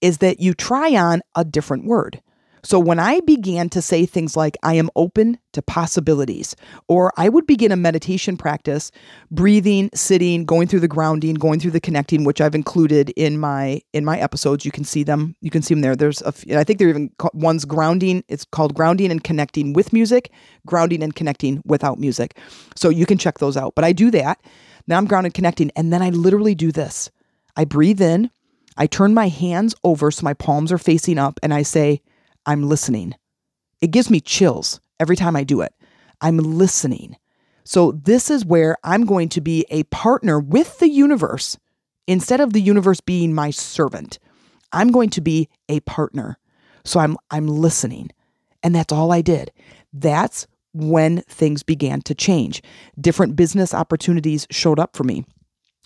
is 0.01 0.17
that 0.19 0.39
you 0.39 0.53
try 0.53 0.95
on 0.95 1.21
a 1.35 1.45
different 1.45 1.85
word. 1.85 2.21
So 2.65 2.79
when 2.79 2.97
I 2.97 3.19
began 3.19 3.67
to 3.71 3.81
say 3.81 4.05
things 4.05 4.37
like, 4.37 4.55
I 4.63 4.75
am 4.75 4.89
open 4.95 5.37
to 5.51 5.61
possibilities, 5.61 6.55
or 6.87 7.11
I 7.17 7.27
would 7.27 7.45
begin 7.45 7.73
a 7.73 7.75
meditation 7.75 8.37
practice, 8.37 8.89
breathing, 9.29 9.89
sitting, 9.93 10.45
going 10.45 10.69
through 10.69 10.79
the 10.79 10.87
grounding, 10.87 11.33
going 11.33 11.59
through 11.59 11.71
the 11.71 11.81
connecting, 11.81 12.23
which 12.23 12.39
I've 12.39 12.55
included 12.55 13.09
in 13.17 13.37
my 13.37 13.81
in 13.91 14.05
my 14.05 14.17
episodes. 14.17 14.63
You 14.63 14.71
can 14.71 14.85
see 14.85 15.03
them. 15.03 15.35
You 15.41 15.51
can 15.51 15.61
see 15.61 15.73
them 15.73 15.81
there. 15.81 15.97
There's 15.97 16.21
a, 16.21 16.33
I 16.57 16.63
think 16.63 16.79
they're 16.79 16.87
even 16.87 17.11
one's 17.33 17.65
grounding. 17.65 18.23
It's 18.29 18.45
called 18.45 18.73
grounding 18.73 19.11
and 19.11 19.21
connecting 19.21 19.73
with 19.73 19.91
music, 19.91 20.31
grounding 20.65 21.03
and 21.03 21.13
connecting 21.13 21.61
without 21.65 21.99
music. 21.99 22.37
So 22.77 22.87
you 22.87 23.05
can 23.05 23.17
check 23.17 23.39
those 23.39 23.57
out. 23.57 23.75
But 23.75 23.83
I 23.83 23.91
do 23.91 24.09
that. 24.11 24.39
Now 24.87 24.97
I'm 24.97 25.05
grounded 25.05 25.33
connecting. 25.33 25.71
And 25.75 25.91
then 25.91 26.01
I 26.01 26.09
literally 26.09 26.55
do 26.55 26.71
this 26.71 27.09
I 27.55 27.65
breathe 27.65 28.01
in, 28.01 28.31
I 28.77 28.87
turn 28.87 29.13
my 29.13 29.27
hands 29.27 29.75
over 29.83 30.09
so 30.09 30.23
my 30.23 30.33
palms 30.33 30.71
are 30.71 30.77
facing 30.77 31.19
up, 31.19 31.39
and 31.43 31.53
I 31.53 31.61
say, 31.61 32.01
I'm 32.45 32.63
listening. 32.63 33.15
It 33.81 33.91
gives 33.91 34.09
me 34.09 34.19
chills 34.19 34.81
every 34.99 35.15
time 35.15 35.35
I 35.35 35.43
do 35.43 35.61
it. 35.61 35.73
I'm 36.19 36.37
listening. 36.37 37.17
So, 37.63 37.91
this 37.91 38.29
is 38.29 38.45
where 38.45 38.75
I'm 38.83 39.05
going 39.05 39.29
to 39.29 39.41
be 39.41 39.65
a 39.69 39.83
partner 39.83 40.39
with 40.39 40.79
the 40.79 40.89
universe 40.89 41.57
instead 42.07 42.41
of 42.41 42.51
the 42.51 42.61
universe 42.61 42.99
being 42.99 43.33
my 43.33 43.51
servant. 43.51 44.19
I'm 44.73 44.91
going 44.91 45.09
to 45.11 45.21
be 45.21 45.49
a 45.69 45.79
partner. 45.81 46.37
So, 46.83 46.99
I'm, 46.99 47.17
I'm 47.31 47.47
listening. 47.47 48.09
And 48.63 48.75
that's 48.75 48.91
all 48.91 49.11
I 49.11 49.21
did. 49.21 49.51
That's 49.93 50.47
when 50.73 51.21
things 51.23 51.63
began 51.63 52.01
to 52.01 52.15
change. 52.15 52.61
Different 52.99 53.35
business 53.35 53.73
opportunities 53.73 54.47
showed 54.49 54.79
up 54.79 54.95
for 54.95 55.03
me. 55.03 55.25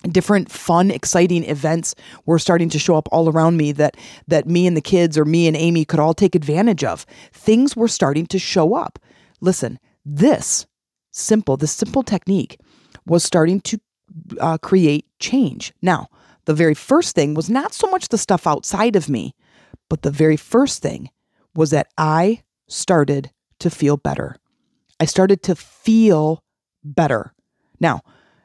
Different 0.04 0.52
fun 0.52 0.92
exciting 0.92 1.44
events 1.44 1.96
were 2.26 2.40
starting 2.40 2.70
to 2.70 2.80
show 2.80 2.96
up 2.96 3.10
all 3.12 3.30
around 3.30 3.58
me 3.58 3.72
that 3.74 3.98
that 4.28 4.48
me 4.48 4.68
and 4.68 4.78
the 4.78 4.82
kids 4.82 5.18
or 5.18 5.26
me 5.26 5.48
and 5.48 5.58
Amy 5.58 5.86
could 5.86 6.00
all 6.00 6.14
take 6.14 6.36
advantage 6.36 6.84
of. 6.84 7.06
Things 7.34 7.76
were 7.76 7.88
starting 7.88 8.28
to 8.28 8.40
show 8.40 8.76
up. 8.76 9.00
Listen 9.42 9.80
this 10.06 10.66
simple 11.12 11.58
this 11.58 11.74
simple 11.74 12.04
technique 12.04 12.60
was 13.06 13.24
starting 13.24 13.60
to 13.62 13.80
uh, 14.40 14.58
create 14.60 15.06
change. 15.20 15.74
Now 15.82 16.08
the 16.46 16.54
very 16.54 16.76
first 16.76 17.16
thing 17.16 17.34
was 17.34 17.50
not 17.50 17.74
so 17.74 17.88
much 17.88 18.08
the 18.08 18.18
stuff 18.18 18.48
outside 18.48 18.96
of 18.96 19.10
me 19.10 19.34
but 19.90 20.02
the 20.02 20.12
very 20.12 20.38
first 20.38 20.82
thing 20.82 21.10
was 21.56 21.72
that 21.72 21.88
I 21.98 22.44
started 22.68 23.32
to 23.60 23.70
feel 23.70 23.98
better 23.98 24.36
I 25.00 25.06
started 25.06 25.44
to 25.44 25.56
feel 25.56 26.44
better. 26.84 27.34
Now, 27.80 28.02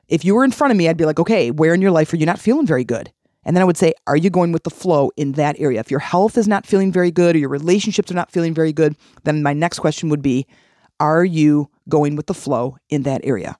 if 0.09 0.25
you 0.25 0.35
were 0.35 0.45
in 0.45 0.51
front 0.51 0.71
of 0.71 0.77
me, 0.77 0.89
I'd 0.89 0.97
be 0.97 1.07
like, 1.07 1.19
okay, 1.19 1.51
where 1.51 1.75
in 1.75 1.81
your 1.81 1.91
life 1.91 2.13
are 2.13 2.17
you 2.17 2.27
not 2.27 2.39
feeling 2.39 2.67
very 2.67 2.85
good? 2.85 3.13
And 3.45 3.57
then 3.57 3.63
I 3.63 3.65
would 3.65 3.77
say, 3.77 3.95
are 4.07 4.17
you 4.17 4.31
going 4.31 4.53
with 4.53 4.63
the 4.63 4.71
flow 4.71 5.11
in 5.17 5.33
that 5.33 5.59
area? 5.59 5.81
If 5.81 5.91
your 5.91 6.01
health 6.01 6.39
is 6.39 6.47
not 6.47 6.67
feeling 6.67 6.93
very 6.93 7.11
good 7.11 7.35
or 7.35 7.39
your 7.39 7.49
relationships 7.49 8.11
are 8.11 8.15
not 8.15 8.31
feeling 8.31 8.55
very 8.55 8.73
good, 8.73 8.97
then 9.25 9.43
my 9.43 9.53
next 9.53 9.81
question 9.81 10.09
would 10.11 10.23
be, 10.23 10.47
are 11.01 11.25
you 11.25 11.69
going 11.89 12.15
with 12.15 12.27
the 12.27 12.35
flow 12.35 12.77
in 12.89 13.03
that 13.03 13.23
area? 13.25 13.57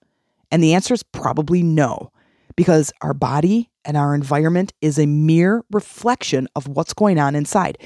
And 0.51 0.63
the 0.63 0.73
answer 0.73 0.93
is 0.93 1.03
probably 1.03 1.63
no, 1.63 2.11
because 2.55 2.93
our 3.01 3.13
body 3.13 3.71
and 3.83 3.97
our 3.97 4.15
environment 4.15 4.71
is 4.79 4.97
a 4.97 5.05
mere 5.05 5.63
reflection 5.71 6.47
of 6.55 6.67
what's 6.67 6.93
going 6.93 7.19
on 7.19 7.35
inside 7.35 7.77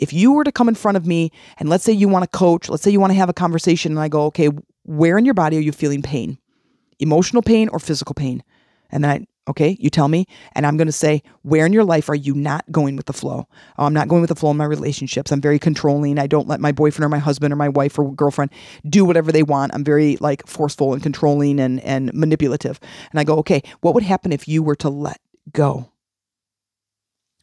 if 0.00 0.12
you 0.12 0.32
were 0.32 0.44
to 0.44 0.50
come 0.50 0.68
in 0.68 0.74
front 0.74 0.96
of 0.96 1.06
me 1.06 1.30
and 1.58 1.68
let's 1.68 1.84
say 1.84 1.92
you 1.92 2.08
want 2.08 2.24
to 2.24 2.38
coach, 2.38 2.68
let's 2.68 2.82
say 2.82 2.90
you 2.90 2.98
want 2.98 3.12
to 3.12 3.18
have 3.18 3.28
a 3.28 3.34
conversation, 3.34 3.92
and 3.92 4.00
I 4.00 4.08
go, 4.08 4.24
okay, 4.26 4.48
where 4.84 5.18
in 5.18 5.24
your 5.24 5.34
body 5.34 5.58
are 5.58 5.60
you 5.60 5.72
feeling 5.72 6.02
pain? 6.02 6.38
Emotional 6.98 7.42
pain 7.42 7.68
or 7.68 7.78
physical 7.78 8.14
pain? 8.14 8.42
And 8.90 9.04
then 9.04 9.10
I, 9.10 9.26
okay, 9.50 9.76
you 9.78 9.90
tell 9.90 10.08
me, 10.08 10.26
and 10.54 10.66
I'm 10.66 10.76
going 10.76 10.88
to 10.88 10.92
say, 10.92 11.22
where 11.42 11.66
in 11.66 11.72
your 11.72 11.84
life 11.84 12.08
are 12.08 12.14
you 12.14 12.34
not 12.34 12.64
going 12.72 12.96
with 12.96 13.06
the 13.06 13.12
flow? 13.12 13.46
Oh, 13.78 13.84
I'm 13.84 13.92
not 13.92 14.08
going 14.08 14.20
with 14.22 14.30
the 14.30 14.34
flow 14.34 14.50
in 14.50 14.56
my 14.56 14.64
relationships. 14.64 15.30
I'm 15.30 15.40
very 15.40 15.58
controlling. 15.58 16.18
I 16.18 16.26
don't 16.26 16.48
let 16.48 16.60
my 16.60 16.72
boyfriend 16.72 17.04
or 17.04 17.08
my 17.08 17.18
husband 17.18 17.52
or 17.52 17.56
my 17.56 17.68
wife 17.68 17.98
or 17.98 18.12
girlfriend 18.12 18.50
do 18.88 19.04
whatever 19.04 19.30
they 19.30 19.42
want. 19.42 19.74
I'm 19.74 19.84
very 19.84 20.16
like 20.16 20.46
forceful 20.46 20.92
and 20.92 21.02
controlling 21.02 21.60
and, 21.60 21.80
and 21.80 22.12
manipulative. 22.14 22.80
And 23.10 23.20
I 23.20 23.24
go, 23.24 23.36
okay, 23.38 23.62
what 23.80 23.94
would 23.94 24.02
happen 24.02 24.32
if 24.32 24.48
you 24.48 24.62
were 24.62 24.76
to 24.76 24.88
let 24.88 25.20
go? 25.52 25.92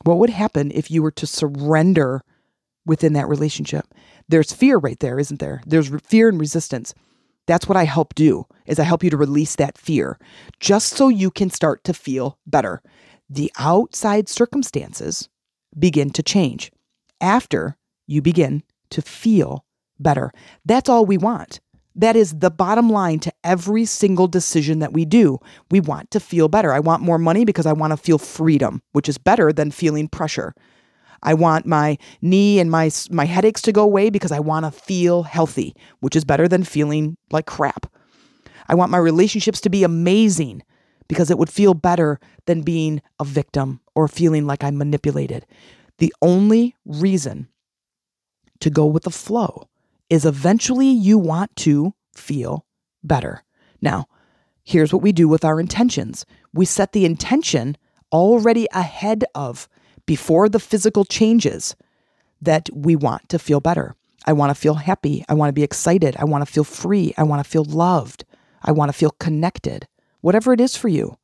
What 0.04 0.18
would 0.18 0.30
happen 0.30 0.72
if 0.72 0.90
you 0.90 1.04
were 1.04 1.12
to 1.12 1.28
surrender 1.28 2.24
within 2.88 3.14
that 3.14 3.28
relationship. 3.28 3.94
There's 4.28 4.52
fear 4.52 4.78
right 4.78 5.00
there, 5.00 5.20
isn't 5.20 5.40
there? 5.40 5.62
There's 5.66 5.92
fear 6.02 6.30
and 6.30 6.40
resistance. 6.40 6.94
That's 7.46 7.68
what 7.68 7.78
I 7.78 7.86
help 7.86 8.16
do 8.16 8.46
is 8.66 8.80
I 8.80 8.84
help 8.84 9.04
you 9.04 9.10
to 9.10 9.18
release 9.18 9.56
that 9.56 9.78
fear 9.78 10.18
just 10.60 10.90
so 10.90 11.08
you 11.08 11.32
can 11.32 11.50
start 11.50 11.84
to 11.86 11.94
feel 11.94 12.40
better. 12.46 12.82
The 13.30 13.52
outside 13.58 14.28
circumstances 14.28 15.30
begin 15.78 16.10
to 16.12 16.24
change 16.24 16.72
after 17.22 17.78
you 18.06 18.22
begin 18.22 18.64
to 18.90 19.02
feel 19.02 19.66
better. 20.00 20.32
That's 20.66 20.90
all 20.90 21.06
we 21.06 21.18
want. 21.18 21.60
That 21.96 22.16
is 22.16 22.40
the 22.40 22.52
bottom 22.52 22.92
line 22.92 23.20
to 23.22 23.34
every 23.44 23.86
single 23.86 24.28
decision 24.28 24.80
that 24.80 24.94
we 24.94 25.04
do. 25.04 25.40
We 25.72 25.80
want 25.80 26.12
to 26.12 26.20
feel 26.20 26.48
better. 26.48 26.72
I 26.72 26.80
want 26.80 27.02
more 27.02 27.18
money 27.18 27.44
because 27.44 27.66
I 27.66 27.74
want 27.74 27.92
to 27.92 27.98
feel 27.98 28.20
freedom, 28.20 28.82
which 28.92 29.10
is 29.10 29.18
better 29.18 29.52
than 29.52 29.72
feeling 29.72 30.08
pressure. 30.08 30.54
I 31.24 31.34
want 31.34 31.66
my 31.66 31.98
knee 32.22 32.60
and 32.60 32.70
my 32.70 32.92
my 33.10 33.26
headaches 33.26 33.62
to 33.64 33.72
go 33.72 33.84
away 33.84 34.10
because 34.10 34.32
I 34.32 34.40
want 34.40 34.66
to 34.66 34.72
feel 34.72 35.24
healthy, 35.24 35.76
which 36.00 36.16
is 36.16 36.26
better 36.26 36.48
than 36.48 36.64
feeling 36.64 37.18
like 37.32 37.46
crap. 37.46 37.92
I 38.68 38.76
want 38.76 38.92
my 38.92 38.98
relationships 38.98 39.62
to 39.62 39.70
be 39.70 39.84
amazing 39.84 40.64
because 41.08 41.32
it 41.32 41.38
would 41.38 41.50
feel 41.50 41.74
better 41.74 42.20
than 42.46 42.62
being 42.62 43.02
a 43.20 43.24
victim 43.24 43.80
or 43.96 44.08
feeling 44.08 44.46
like 44.46 44.64
I'm 44.64 44.78
manipulated. 44.78 45.46
The 46.00 46.14
only 46.22 46.76
reason 46.86 47.48
to 48.60 48.70
go 48.70 48.86
with 48.86 49.04
the 49.04 49.12
flow 49.12 49.70
is 50.10 50.26
eventually 50.26 50.88
you 50.88 51.18
want 51.18 51.56
to 51.58 51.94
feel 52.16 52.66
better. 53.04 53.44
Now, 53.82 54.08
here's 54.64 54.92
what 54.92 55.02
we 55.02 55.12
do 55.12 55.28
with 55.28 55.46
our 55.46 55.60
intentions 55.60 56.26
we 56.54 56.66
set 56.66 56.92
the 56.92 57.06
intention 57.06 57.78
already 58.12 58.68
ahead 58.74 59.26
of 59.36 59.68
before 60.08 60.50
the 60.50 60.60
physical 60.60 61.06
changes 61.06 61.76
that 62.42 62.68
we 62.74 62.96
want 62.96 63.30
to 63.30 63.38
feel 63.38 63.60
better. 63.60 63.96
I 64.26 64.34
want 64.34 64.50
to 64.50 64.56
feel 64.56 64.74
happy. 64.74 65.24
I 65.30 65.36
want 65.36 65.50
to 65.50 65.54
be 65.54 65.64
excited. 65.64 66.16
I 66.18 66.26
want 66.26 66.46
to 66.46 66.52
feel 66.52 66.64
free. 66.64 67.14
I 67.18 67.24
want 67.24 67.44
to 67.44 67.50
feel 67.50 67.64
loved. 67.64 68.26
I 68.64 68.72
want 68.72 68.90
to 68.90 68.98
feel 68.98 69.12
connected. 69.12 69.88
Whatever 70.22 70.54
it 70.54 70.60
is 70.60 70.76
for 70.76 70.88
you, 70.88 71.18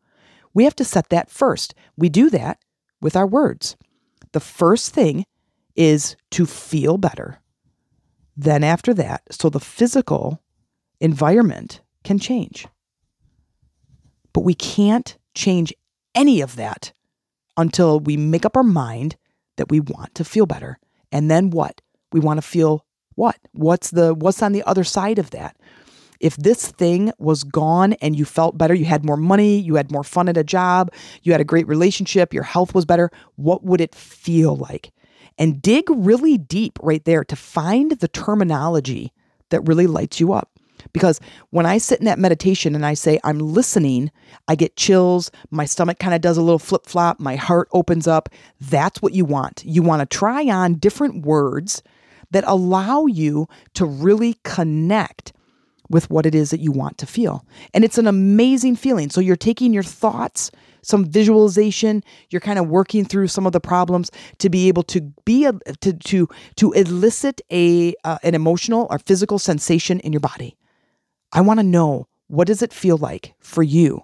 we 0.54 0.66
have 0.66 0.76
to 0.76 0.86
set 0.86 1.10
that 1.10 1.32
first. 1.32 1.74
We 1.98 2.10
do 2.10 2.30
that 2.30 2.60
with 3.02 3.16
our 3.16 3.26
words. 3.26 3.76
The 4.34 4.40
first 4.40 4.94
thing 4.94 5.26
is 5.76 6.16
to 6.32 6.46
feel 6.46 6.98
better. 6.98 7.40
Then, 8.38 8.64
after 8.64 8.94
that, 8.96 9.24
so 9.32 9.50
the 9.50 9.60
physical 9.60 10.42
environment 11.00 11.82
can 12.04 12.20
change. 12.20 12.68
But 14.32 14.42
we 14.42 14.56
can't 14.56 15.18
change 15.36 15.74
any 16.16 16.42
of 16.42 16.56
that 16.56 16.94
until 17.58 18.00
we 18.00 18.18
make 18.18 18.46
up 18.46 18.58
our 18.58 18.64
mind 18.64 19.16
that 19.58 19.70
we 19.70 19.80
want 19.80 20.16
to 20.16 20.24
feel 20.24 20.46
better. 20.46 20.80
And 21.12 21.30
then 21.30 21.50
what? 21.50 21.82
We 22.12 22.20
want 22.20 22.38
to 22.38 22.42
feel 22.42 22.86
what? 23.16 23.38
What's 23.52 23.92
the 23.92 24.14
what's 24.14 24.42
on 24.42 24.52
the 24.52 24.64
other 24.64 24.84
side 24.84 25.20
of 25.20 25.32
that? 25.32 25.58
If 26.20 26.38
this 26.38 26.72
thing 26.72 27.12
was 27.20 27.44
gone 27.44 27.94
and 27.94 28.16
you 28.16 28.24
felt 28.24 28.58
better, 28.58 28.74
you 28.74 28.86
had 28.86 29.06
more 29.06 29.18
money, 29.18 29.60
you 29.60 29.76
had 29.76 29.92
more 29.92 30.06
fun 30.06 30.30
at 30.30 30.38
a 30.38 30.44
job, 30.44 30.92
you 31.22 31.34
had 31.34 31.42
a 31.42 31.46
great 31.46 31.68
relationship, 31.68 32.34
your 32.34 32.44
health 32.44 32.74
was 32.74 32.86
better, 32.86 33.12
what 33.36 33.64
would 33.66 33.82
it 33.82 33.94
feel 33.94 34.56
like? 34.56 34.92
And 35.38 35.62
dig 35.62 35.84
really 35.90 36.38
deep 36.38 36.80
right 36.82 37.04
there 37.04 37.26
to 37.26 37.36
find 37.36 37.92
the 37.92 38.08
terminology 38.08 39.12
that 39.50 39.68
really 39.68 39.86
lights 39.86 40.20
you 40.20 40.32
up. 40.32 40.53
Because 40.92 41.20
when 41.52 41.66
I 41.66 41.78
sit 41.78 42.00
in 42.00 42.06
that 42.06 42.20
meditation 42.20 42.76
and 42.76 42.86
I 42.86 42.94
say, 42.94 43.20
I'm 43.24 43.40
listening, 43.40 44.12
I 44.48 44.56
get 44.56 44.76
chills, 44.76 45.32
my 45.52 45.66
stomach 45.66 46.00
kind 46.00 46.14
of 46.14 46.22
does 46.22 46.38
a 46.38 46.42
little 46.42 46.60
flip 46.60 46.86
flop, 46.86 47.20
my 47.20 47.36
heart 47.36 47.70
opens 47.72 48.08
up. 48.08 48.30
That's 48.60 49.02
what 49.02 49.14
you 49.14 49.26
want. 49.26 49.64
You 49.66 49.82
want 49.82 50.02
to 50.02 50.18
try 50.18 50.44
on 50.50 50.76
different 50.76 51.26
words 51.26 51.82
that 52.32 52.44
allow 52.48 53.06
you 53.06 53.48
to 53.76 53.86
really 53.86 54.38
connect 54.44 55.34
with 55.90 56.10
what 56.10 56.26
it 56.26 56.34
is 56.34 56.50
that 56.50 56.60
you 56.60 56.72
want 56.72 56.98
to 56.98 57.06
feel. 57.06 57.46
And 57.74 57.84
it's 57.84 57.98
an 57.98 58.08
amazing 58.08 58.76
feeling. 58.76 59.10
So 59.10 59.22
you're 59.22 59.36
taking 59.36 59.74
your 59.74 59.84
thoughts, 59.84 60.50
some 60.82 61.06
visualization, 61.06 62.04
you're 62.30 62.42
kind 62.42 62.60
of 62.60 62.68
working 62.68 63.06
through 63.06 63.28
some 63.28 63.46
of 63.46 63.54
the 63.54 63.60
problems 63.60 64.12
to 64.40 64.50
be 64.50 64.68
able 64.68 64.84
to 64.84 65.02
be 65.24 65.46
a, 65.46 65.54
to 65.82 65.94
to 65.94 66.28
to 66.56 66.72
elicit 66.74 67.42
a 67.52 67.94
uh, 68.04 68.18
an 68.24 68.36
emotional 68.36 68.88
or 68.90 69.00
physical 69.00 69.40
sensation 69.40 70.00
in 70.02 70.12
your 70.12 70.20
body. 70.20 70.58
I 71.34 71.42
want 71.42 71.60
to 71.60 71.64
know 71.64 72.08
what 72.28 72.48
does 72.48 72.62
it 72.62 72.72
feel 72.72 72.98
like 72.98 73.34
for 73.40 73.64
you 73.64 74.04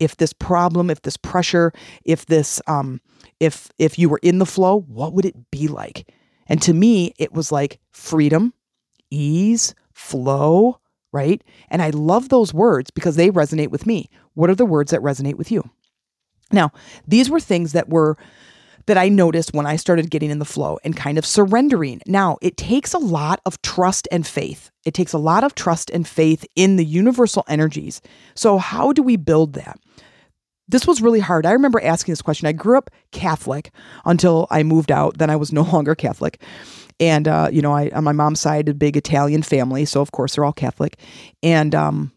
if 0.00 0.16
this 0.16 0.32
problem, 0.32 0.90
if 0.90 1.02
this 1.02 1.16
pressure, 1.18 1.72
if 2.04 2.26
this 2.26 2.60
um 2.66 3.00
if 3.38 3.68
if 3.78 3.98
you 3.98 4.08
were 4.08 4.20
in 4.22 4.38
the 4.38 4.46
flow, 4.46 4.80
what 4.80 5.12
would 5.12 5.24
it 5.24 5.50
be 5.50 5.68
like? 5.68 6.12
And 6.46 6.60
to 6.62 6.74
me, 6.74 7.14
it 7.18 7.32
was 7.32 7.52
like 7.52 7.78
freedom, 7.92 8.54
ease, 9.10 9.74
flow, 9.92 10.80
right? 11.12 11.44
And 11.68 11.82
I 11.82 11.90
love 11.90 12.28
those 12.28 12.52
words 12.52 12.90
because 12.90 13.16
they 13.16 13.30
resonate 13.30 13.68
with 13.68 13.86
me. 13.86 14.08
What 14.34 14.50
are 14.50 14.54
the 14.54 14.66
words 14.66 14.90
that 14.90 15.00
resonate 15.00 15.36
with 15.36 15.52
you? 15.52 15.68
Now, 16.50 16.72
these 17.06 17.30
were 17.30 17.38
things 17.38 17.72
that 17.72 17.88
were 17.88 18.16
that 18.90 18.98
I 18.98 19.08
noticed 19.08 19.54
when 19.54 19.66
I 19.66 19.76
started 19.76 20.10
getting 20.10 20.30
in 20.30 20.40
the 20.40 20.44
flow 20.44 20.80
and 20.82 20.96
kind 20.96 21.16
of 21.16 21.24
surrendering. 21.24 22.02
Now, 22.06 22.38
it 22.42 22.56
takes 22.56 22.92
a 22.92 22.98
lot 22.98 23.40
of 23.46 23.62
trust 23.62 24.08
and 24.10 24.26
faith. 24.26 24.72
It 24.84 24.94
takes 24.94 25.12
a 25.12 25.18
lot 25.18 25.44
of 25.44 25.54
trust 25.54 25.90
and 25.90 26.08
faith 26.08 26.44
in 26.56 26.74
the 26.74 26.84
universal 26.84 27.44
energies. 27.46 28.00
So, 28.34 28.58
how 28.58 28.92
do 28.92 29.04
we 29.04 29.14
build 29.14 29.52
that? 29.52 29.78
This 30.66 30.88
was 30.88 31.00
really 31.00 31.20
hard. 31.20 31.46
I 31.46 31.52
remember 31.52 31.80
asking 31.80 32.10
this 32.10 32.20
question. 32.20 32.48
I 32.48 32.52
grew 32.52 32.76
up 32.76 32.90
Catholic 33.12 33.70
until 34.04 34.48
I 34.50 34.64
moved 34.64 34.90
out. 34.90 35.18
Then 35.18 35.30
I 35.30 35.36
was 35.36 35.52
no 35.52 35.62
longer 35.72 35.94
Catholic. 35.94 36.42
And, 36.98 37.28
uh, 37.28 37.48
you 37.52 37.62
know, 37.62 37.72
I, 37.72 37.90
on 37.90 38.02
my 38.02 38.12
mom's 38.12 38.40
side, 38.40 38.68
a 38.68 38.74
big 38.74 38.96
Italian 38.96 39.42
family. 39.42 39.84
So, 39.84 40.00
of 40.00 40.10
course, 40.10 40.34
they're 40.34 40.44
all 40.44 40.52
Catholic. 40.52 40.98
And, 41.44 41.76
um, 41.76 42.10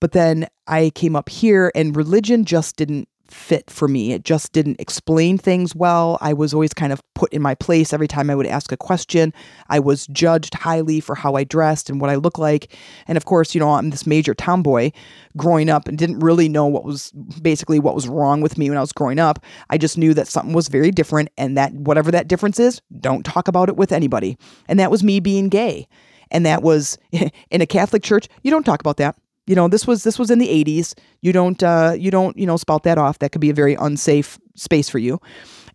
but 0.00 0.12
then 0.12 0.46
I 0.68 0.92
came 0.94 1.16
up 1.16 1.28
here 1.28 1.72
and 1.74 1.96
religion 1.96 2.44
just 2.44 2.76
didn't 2.76 3.08
fit 3.32 3.70
for 3.70 3.88
me. 3.88 4.12
It 4.12 4.24
just 4.24 4.52
didn't 4.52 4.80
explain 4.80 5.38
things 5.38 5.74
well. 5.74 6.18
I 6.20 6.32
was 6.32 6.52
always 6.52 6.74
kind 6.74 6.92
of 6.92 7.02
put 7.14 7.32
in 7.32 7.42
my 7.42 7.54
place 7.54 7.92
every 7.92 8.08
time 8.08 8.30
I 8.30 8.34
would 8.34 8.46
ask 8.46 8.72
a 8.72 8.76
question. 8.76 9.32
I 9.68 9.78
was 9.78 10.06
judged 10.08 10.54
highly 10.54 11.00
for 11.00 11.14
how 11.14 11.34
I 11.34 11.44
dressed 11.44 11.90
and 11.90 12.00
what 12.00 12.10
I 12.10 12.16
looked 12.16 12.38
like. 12.38 12.76
And 13.06 13.16
of 13.16 13.24
course, 13.24 13.54
you 13.54 13.60
know, 13.60 13.70
I'm 13.70 13.90
this 13.90 14.06
major 14.06 14.34
tomboy 14.34 14.90
growing 15.36 15.68
up 15.68 15.88
and 15.88 15.96
didn't 15.96 16.20
really 16.20 16.48
know 16.48 16.66
what 16.66 16.84
was 16.84 17.10
basically 17.42 17.78
what 17.78 17.94
was 17.94 18.08
wrong 18.08 18.40
with 18.40 18.58
me 18.58 18.68
when 18.68 18.78
I 18.78 18.82
was 18.82 18.92
growing 18.92 19.18
up. 19.18 19.44
I 19.70 19.78
just 19.78 19.98
knew 19.98 20.14
that 20.14 20.28
something 20.28 20.52
was 20.52 20.68
very 20.68 20.90
different 20.90 21.30
and 21.36 21.56
that 21.56 21.72
whatever 21.72 22.10
that 22.10 22.28
difference 22.28 22.58
is, 22.58 22.80
don't 23.00 23.24
talk 23.24 23.48
about 23.48 23.68
it 23.68 23.76
with 23.76 23.92
anybody. 23.92 24.36
And 24.68 24.78
that 24.78 24.90
was 24.90 25.04
me 25.04 25.20
being 25.20 25.48
gay. 25.48 25.86
And 26.30 26.46
that 26.46 26.62
was 26.62 26.98
in 27.12 27.60
a 27.60 27.66
Catholic 27.66 28.02
church, 28.02 28.28
you 28.42 28.50
don't 28.50 28.64
talk 28.64 28.80
about 28.80 28.96
that 28.98 29.16
you 29.50 29.56
know 29.56 29.66
this 29.66 29.84
was 29.84 30.04
this 30.04 30.16
was 30.16 30.30
in 30.30 30.38
the 30.38 30.46
80s 30.46 30.94
you 31.22 31.32
don't 31.32 31.60
uh 31.60 31.92
you 31.98 32.12
don't 32.12 32.38
you 32.38 32.46
know 32.46 32.56
spout 32.56 32.84
that 32.84 32.98
off. 32.98 33.18
That 33.18 33.32
could 33.32 33.40
be 33.40 33.50
a 33.50 33.54
very 33.54 33.74
unsafe 33.74 34.38
space 34.54 34.88
for 34.88 35.00
you. 35.00 35.20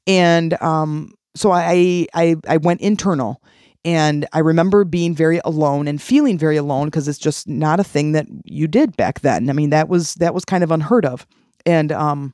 And 0.07 0.59
um 0.61 1.13
so 1.35 1.51
i 1.51 2.07
i 2.13 2.37
i 2.47 2.55
went 2.55 2.79
internal. 2.79 3.41
And 3.83 4.25
i 4.31 4.39
remember 4.39 4.85
being 4.85 5.13
very 5.13 5.41
alone 5.43 5.89
and 5.89 6.01
feeling 6.01 6.37
very 6.37 6.55
alone 6.55 6.87
because 6.87 7.09
it's 7.09 7.19
just 7.19 7.49
not 7.49 7.81
a 7.81 7.83
thing 7.83 8.13
that 8.13 8.27
you 8.45 8.69
did 8.69 8.95
back 8.95 9.19
then. 9.19 9.49
I 9.49 9.53
mean 9.53 9.71
that 9.71 9.89
was 9.89 10.13
that 10.15 10.33
was 10.33 10.45
kind 10.45 10.63
of 10.63 10.71
unheard 10.71 11.05
of. 11.05 11.27
And 11.65 11.91
um 11.91 12.33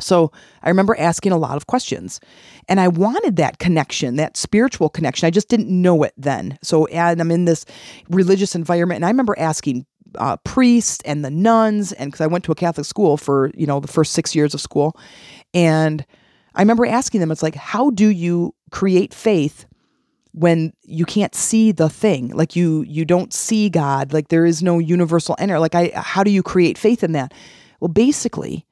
so 0.00 0.32
I 0.62 0.70
remember 0.70 0.96
asking 0.98 1.32
a 1.32 1.36
lot 1.36 1.56
of 1.56 1.66
questions. 1.66 2.20
And 2.68 2.80
I 2.80 2.88
wanted 2.88 3.36
that 3.36 3.58
connection, 3.58 4.16
that 4.16 4.36
spiritual 4.36 4.88
connection. 4.88 5.26
I 5.26 5.30
just 5.30 5.48
didn't 5.48 5.68
know 5.70 6.02
it 6.02 6.14
then. 6.16 6.58
So 6.62 6.86
and 6.86 7.20
I'm 7.20 7.30
in 7.30 7.44
this 7.44 7.64
religious 8.08 8.54
environment 8.54 8.96
and 8.96 9.04
I 9.04 9.10
remember 9.10 9.38
asking 9.38 9.86
uh, 10.18 10.36
priests 10.38 11.02
and 11.04 11.24
the 11.24 11.30
nuns, 11.30 11.92
and 11.92 12.10
because 12.10 12.20
I 12.20 12.26
went 12.26 12.44
to 12.44 12.52
a 12.52 12.56
Catholic 12.56 12.86
school 12.86 13.16
for 13.16 13.50
you 13.54 13.66
know 13.66 13.80
the 13.80 13.88
first 13.88 14.12
six 14.12 14.34
years 14.34 14.54
of 14.54 14.60
school, 14.60 14.96
and 15.52 16.04
I 16.54 16.62
remember 16.62 16.86
asking 16.86 17.20
them, 17.20 17.30
it's 17.30 17.42
like, 17.42 17.56
how 17.56 17.90
do 17.90 18.08
you 18.08 18.54
create 18.70 19.12
faith 19.12 19.66
when 20.32 20.72
you 20.82 21.04
can't 21.04 21.34
see 21.34 21.72
the 21.72 21.88
thing? 21.88 22.28
Like 22.28 22.54
you 22.54 22.82
you 22.82 23.04
don't 23.04 23.32
see 23.32 23.68
God, 23.68 24.12
like 24.12 24.28
there 24.28 24.46
is 24.46 24.62
no 24.62 24.78
universal 24.78 25.36
enter. 25.38 25.58
Like 25.58 25.74
I, 25.74 25.92
how 25.94 26.22
do 26.22 26.30
you 26.30 26.42
create 26.42 26.78
faith 26.78 27.02
in 27.02 27.12
that? 27.12 27.32
Well, 27.80 27.88
basically, 27.88 28.66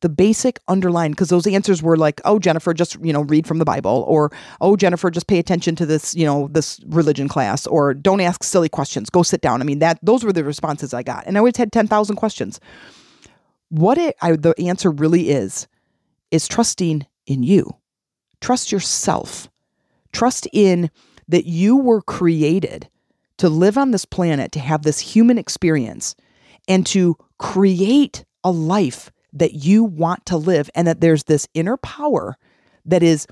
the 0.00 0.08
basic 0.08 0.60
underline 0.68 1.10
because 1.10 1.28
those 1.28 1.46
answers 1.46 1.82
were 1.82 1.96
like 1.96 2.20
oh 2.24 2.38
jennifer 2.38 2.72
just 2.72 3.02
you 3.02 3.12
know 3.12 3.22
read 3.22 3.46
from 3.46 3.58
the 3.58 3.64
bible 3.64 4.04
or 4.06 4.30
oh 4.60 4.76
jennifer 4.76 5.10
just 5.10 5.26
pay 5.26 5.38
attention 5.38 5.74
to 5.74 5.84
this 5.84 6.14
you 6.14 6.24
know 6.24 6.48
this 6.52 6.80
religion 6.86 7.28
class 7.28 7.66
or 7.66 7.94
don't 7.94 8.20
ask 8.20 8.42
silly 8.44 8.68
questions. 8.68 9.10
Go 9.10 9.22
sit 9.22 9.40
down. 9.40 9.60
I 9.60 9.64
mean 9.64 9.80
that 9.80 9.98
those 10.02 10.24
were 10.24 10.32
the 10.32 10.44
responses 10.44 10.94
i 10.94 11.02
got 11.02 11.26
and 11.26 11.36
i 11.36 11.38
always 11.38 11.56
had 11.56 11.72
10,000 11.72 12.16
questions. 12.16 12.60
What 13.70 13.98
it 13.98 14.16
I, 14.22 14.32
the 14.32 14.54
answer 14.58 14.90
really 14.90 15.30
is 15.30 15.66
is 16.30 16.48
trusting 16.48 17.06
in 17.26 17.42
you. 17.42 17.76
Trust 18.40 18.72
yourself. 18.72 19.48
Trust 20.12 20.46
in 20.52 20.90
that 21.28 21.46
you 21.46 21.76
were 21.76 22.00
created 22.00 22.88
to 23.38 23.48
live 23.48 23.78
on 23.78 23.90
this 23.90 24.04
planet 24.04 24.52
to 24.52 24.60
have 24.60 24.82
this 24.82 24.98
human 24.98 25.38
experience 25.38 26.14
and 26.66 26.86
to 26.86 27.16
create 27.38 28.24
a 28.42 28.50
life 28.50 29.10
that 29.38 29.54
you 29.54 29.84
want 29.84 30.26
to 30.26 30.36
live 30.36 30.70
and 30.74 30.86
that 30.86 31.00
there's 31.00 31.24
this 31.24 31.48
inner 31.54 31.76
power 31.76 32.36
that 32.84 33.02
is 33.02 33.26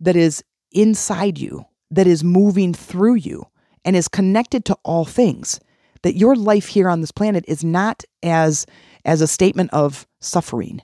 that 0.00 0.16
is 0.16 0.42
inside 0.72 1.38
you 1.38 1.64
that 1.90 2.06
is 2.06 2.24
moving 2.24 2.74
through 2.74 3.14
you 3.14 3.46
and 3.84 3.96
is 3.96 4.08
connected 4.08 4.64
to 4.64 4.76
all 4.84 5.04
things 5.04 5.60
that 6.02 6.16
your 6.16 6.36
life 6.36 6.68
here 6.68 6.88
on 6.88 7.00
this 7.00 7.12
planet 7.12 7.44
is 7.48 7.64
not 7.64 8.04
as 8.22 8.66
as 9.04 9.20
a 9.20 9.26
statement 9.26 9.72
of 9.72 10.06
suffering. 10.20 10.82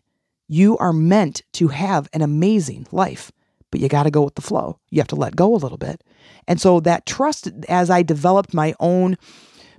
You 0.48 0.76
are 0.78 0.92
meant 0.92 1.42
to 1.54 1.68
have 1.68 2.08
an 2.12 2.22
amazing 2.22 2.86
life 2.92 3.32
but 3.72 3.80
you 3.80 3.88
got 3.88 4.02
to 4.04 4.10
go 4.10 4.22
with 4.22 4.36
the 4.36 4.42
flow. 4.42 4.78
You 4.90 5.00
have 5.00 5.08
to 5.08 5.16
let 5.16 5.34
go 5.34 5.54
a 5.54 5.56
little 5.56 5.78
bit. 5.78 6.04
And 6.46 6.60
so 6.60 6.78
that 6.80 7.06
trust 7.06 7.50
as 7.68 7.90
i 7.90 8.02
developed 8.02 8.54
my 8.54 8.74
own 8.78 9.16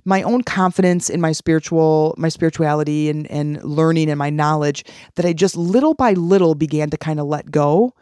my 0.04 0.22
own 0.22 0.42
confidence 0.42 1.08
in 1.08 1.20
my 1.20 1.32
spiritual 1.32 2.14
my 2.18 2.28
spirituality 2.28 3.08
and 3.08 3.30
and 3.30 3.62
learning 3.64 4.10
and 4.10 4.18
my 4.18 4.30
knowledge 4.30 4.84
that 5.14 5.24
I 5.24 5.32
just 5.32 5.56
little 5.56 5.94
by 5.94 6.12
little 6.12 6.54
began 6.54 6.90
to 6.90 6.96
kind 6.96 7.20
of 7.20 7.26
let 7.26 7.50
go. 7.50 7.94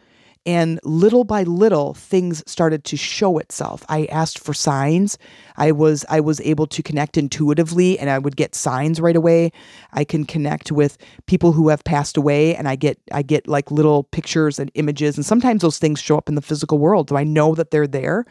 And 0.44 0.80
little 0.82 1.22
by 1.22 1.44
little 1.44 1.94
things 1.94 2.42
started 2.50 2.82
to 2.86 2.96
show 2.96 3.38
itself. 3.38 3.84
I 3.88 4.06
asked 4.06 4.40
for 4.40 4.52
signs. 4.52 5.16
I 5.56 5.70
was 5.70 6.04
i 6.08 6.18
was 6.18 6.40
able 6.40 6.66
to 6.66 6.82
connect 6.82 7.16
intuitively 7.16 7.96
and 7.96 8.10
i 8.10 8.18
would 8.18 8.34
get 8.34 8.56
signs 8.56 9.00
right 9.00 9.14
away. 9.14 9.52
I 9.92 10.02
can 10.02 10.24
connect 10.24 10.72
with 10.72 10.98
people 11.26 11.52
who 11.52 11.68
have 11.68 11.84
passed 11.84 12.16
away 12.16 12.56
and 12.56 12.68
i 12.68 12.74
get 12.74 12.98
i 13.12 13.22
get 13.22 13.46
like 13.46 13.70
little 13.70 14.02
pictures 14.02 14.58
and 14.58 14.72
images. 14.74 15.16
And 15.16 15.24
sometimes 15.24 15.62
those 15.62 15.78
things 15.78 16.00
show 16.00 16.18
up 16.18 16.28
in 16.28 16.34
the 16.34 16.42
physical 16.42 16.78
world 16.78 17.10
so 17.10 17.16
i 17.16 17.22
know 17.22 17.54
that 17.54 17.70
they're 17.70 17.86
there. 17.86 18.24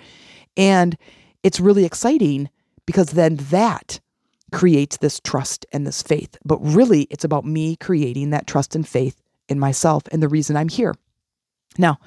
And 0.58 0.98
it's 1.44 1.62
really 1.62 1.86
exciting 1.86 2.50
because 2.92 3.12
then 3.12 3.38
that 3.38 4.02
creates 4.52 4.98
this 4.98 5.22
trust 5.22 5.66
and 5.72 5.88
this 5.88 6.02
faith. 6.02 6.38
But 6.44 6.58
really, 6.58 7.04
it's 7.04 7.24
about 7.24 7.46
me 7.46 7.78
creating 7.78 8.32
that 8.32 8.48
trust 8.48 8.76
and 8.76 8.86
faith 8.86 9.22
in 9.48 9.58
myself 9.58 10.04
and 10.12 10.22
the 10.22 10.28
reason 10.28 10.58
I'm 10.58 10.68
here. 10.68 10.94
Now, 11.78 12.00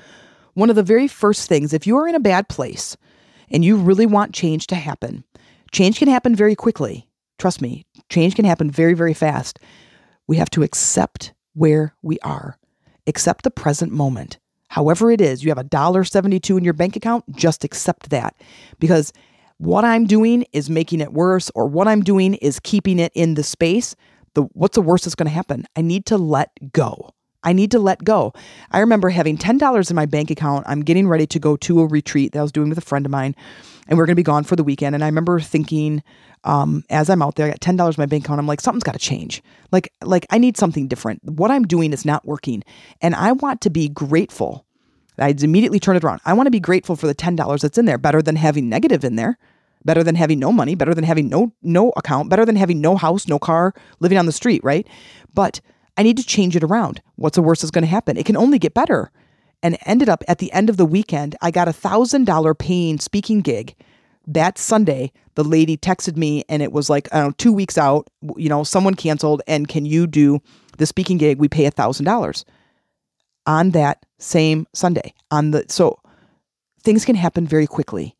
one 0.53 0.69
of 0.69 0.77
the 0.77 0.83
very 0.83 1.09
first 1.09 1.49
things, 1.49 1.73
if 1.73 1.87
you 1.87 1.97
are 1.97 2.07
in 2.07 2.15
a 2.15 2.21
bad 2.21 2.51
place 2.51 2.99
and 3.49 3.65
you 3.65 3.79
really 3.79 4.05
want 4.05 4.35
change 4.35 4.67
to 4.67 4.75
happen, 4.75 5.25
change 5.73 5.99
can 5.99 6.09
happen 6.09 6.37
very 6.37 6.55
quickly. 6.55 7.09
Trust 7.39 7.63
me, 7.63 7.87
change 8.11 8.35
can 8.35 8.45
happen 8.45 8.71
very, 8.71 8.93
very 8.93 9.15
fast. 9.15 9.59
We 10.27 10.37
have 10.37 10.51
to 10.51 10.63
accept 10.63 11.33
where 11.55 11.95
we 12.03 12.19
are, 12.19 12.59
accept 13.07 13.45
the 13.45 13.51
present 13.51 13.91
moment. 13.91 14.39
However, 14.69 15.11
it 15.11 15.23
is, 15.23 15.43
you 15.43 15.51
have 15.51 15.57
a 15.57 15.65
dollar 15.65 16.05
seventy-two 16.05 16.59
in 16.59 16.65
your 16.65 16.75
bank 16.75 16.95
account, 16.95 17.25
just 17.35 17.65
accept 17.65 18.11
that 18.11 18.37
because 18.79 19.15
what 19.59 19.85
I'm 19.85 20.07
doing 20.07 20.45
is 20.53 20.69
making 20.69 21.01
it 21.01 21.13
worse, 21.13 21.51
or 21.55 21.67
what 21.67 21.89
I'm 21.89 22.03
doing 22.03 22.35
is 22.35 22.61
keeping 22.61 22.99
it 22.99 23.13
in 23.15 23.35
the 23.35 23.43
space. 23.43 23.95
The 24.35 24.43
what's 24.53 24.75
the 24.75 24.83
worst 24.83 25.05
that's 25.05 25.15
going 25.15 25.29
to 25.29 25.35
happen? 25.35 25.67
I 25.77 25.83
need 25.83 26.07
to 26.07 26.19
let 26.19 26.51
go. 26.73 27.11
I 27.45 27.53
need 27.53 27.71
to 27.73 27.79
let 27.79 28.03
go. 28.03 28.33
I 28.71 28.81
remember 28.81 29.11
having 29.11 29.37
$10 29.37 29.91
in 29.91 29.97
my 29.97 30.07
bank 30.07 30.31
account. 30.31 30.65
I'm 30.67 30.81
getting 30.81 31.07
ready 31.07 31.27
to 31.27 31.39
go 31.39 31.57
to 31.59 31.81
a 31.81 31.87
retreat 31.87 32.33
that 32.33 32.39
I 32.39 32.43
was 32.43 32.53
doing 32.53 32.71
with 32.71 32.79
a 32.79 32.83
friend 32.83 33.05
of 33.05 33.13
mine, 33.13 33.37
and 33.87 33.99
we're 33.99 34.07
going 34.07 34.15
to 34.15 34.21
be 34.21 34.23
gone 34.23 34.45
for 34.45 34.57
the 34.57 34.65
weekend. 34.65 34.95
And 34.95 35.05
I 35.05 35.09
remember 35.09 35.39
thinking, 35.39 36.03
um, 36.45 36.85
as 36.91 37.11
I'm 37.11 37.23
out 37.23 37.37
there, 37.37 37.47
I 37.47 37.51
got 37.51 37.61
$10 37.61 37.89
in 37.89 37.95
my 37.99 38.07
bank 38.07 38.25
account. 38.25 38.41
I'm 38.41 38.47
like, 38.47 38.61
something's 38.61 38.83
got 38.83 38.93
to 38.93 38.99
change. 38.99 39.43
Like, 39.73 39.93
like 40.03 40.27
I 40.31 40.39
need 40.39 40.57
something 40.57 40.89
different. 40.89 41.23
What 41.25 41.51
I'm 41.51 41.65
doing 41.65 41.93
is 41.93 42.05
not 42.05 42.25
working. 42.27 42.65
And 43.01 43.15
I 43.15 43.33
want 43.33 43.61
to 43.63 43.71
be 43.71 43.89
grateful. 43.89 44.67
I 45.19 45.35
immediately 45.39 45.81
turn 45.81 45.97
it 45.97 46.05
around. 46.05 46.21
I 46.25 46.33
want 46.33 46.47
to 46.47 46.51
be 46.51 46.61
grateful 46.61 46.97
for 46.97 47.07
the 47.07 47.15
$10 47.15 47.61
that's 47.61 47.79
in 47.79 47.85
there, 47.85 47.99
better 47.99 48.23
than 48.23 48.37
having 48.37 48.69
negative 48.69 49.05
in 49.05 49.17
there 49.17 49.39
better 49.85 50.03
than 50.03 50.15
having 50.15 50.39
no 50.39 50.51
money, 50.51 50.75
better 50.75 50.95
than 50.95 51.05
having 51.05 51.29
no 51.29 51.53
no 51.63 51.93
account, 51.97 52.31
better 52.31 52.45
than 52.45 52.57
having 52.57 52.81
no 52.81 52.97
house, 52.97 53.29
no 53.29 53.39
car, 53.39 53.75
living 54.01 54.19
on 54.19 54.27
the 54.27 54.33
street, 54.33 54.63
right? 54.65 54.87
But 55.33 55.61
I 55.97 56.03
need 56.03 56.17
to 56.17 56.25
change 56.25 56.57
it 56.57 56.65
around. 56.65 57.03
What's 57.17 57.37
the 57.37 57.43
worst 57.43 57.63
that's 57.63 57.71
going 57.71 57.85
to 57.85 57.89
happen? 57.89 58.17
It 58.17 58.27
can 58.27 58.37
only 58.37 58.59
get 58.59 58.75
better. 58.75 59.11
And 59.63 59.79
ended 59.87 60.09
up 60.09 60.25
at 60.29 60.39
the 60.39 60.53
end 60.53 60.69
of 60.69 60.77
the 60.77 60.85
weekend, 60.85 61.37
I 61.41 61.51
got 61.51 61.69
a 61.69 61.73
thousand 61.73 62.25
dollar 62.25 62.55
paying 62.55 62.99
speaking 62.99 63.41
gig. 63.41 63.75
That 64.27 64.59
Sunday, 64.59 65.13
the 65.35 65.45
lady 65.45 65.77
texted 65.77 66.17
me 66.17 66.45
and 66.49 66.63
it 66.63 66.73
was 66.73 66.89
like, 66.89 67.09
I 67.13 67.19
don't 67.19 67.29
know, 67.29 67.35
two 67.37 67.53
weeks 67.53 67.77
out, 67.77 68.09
you 68.37 68.49
know, 68.49 68.65
someone 68.65 68.95
canceled 68.95 69.43
and 69.47 69.69
can 69.69 69.85
you 69.85 70.07
do 70.07 70.41
the 70.79 70.87
speaking 70.87 71.19
gig? 71.19 71.39
We 71.39 71.49
pay 71.49 71.67
a 71.67 71.71
thousand 71.71 72.07
dollars 72.07 72.45
on 73.47 73.71
that 73.71 74.05
same 74.19 74.67
Sunday. 74.73 75.15
On 75.31 75.51
the 75.51 75.65
so 75.69 75.99
things 76.83 77.05
can 77.05 77.17
happen 77.17 77.47
very 77.47 77.67
quickly. 77.67 78.17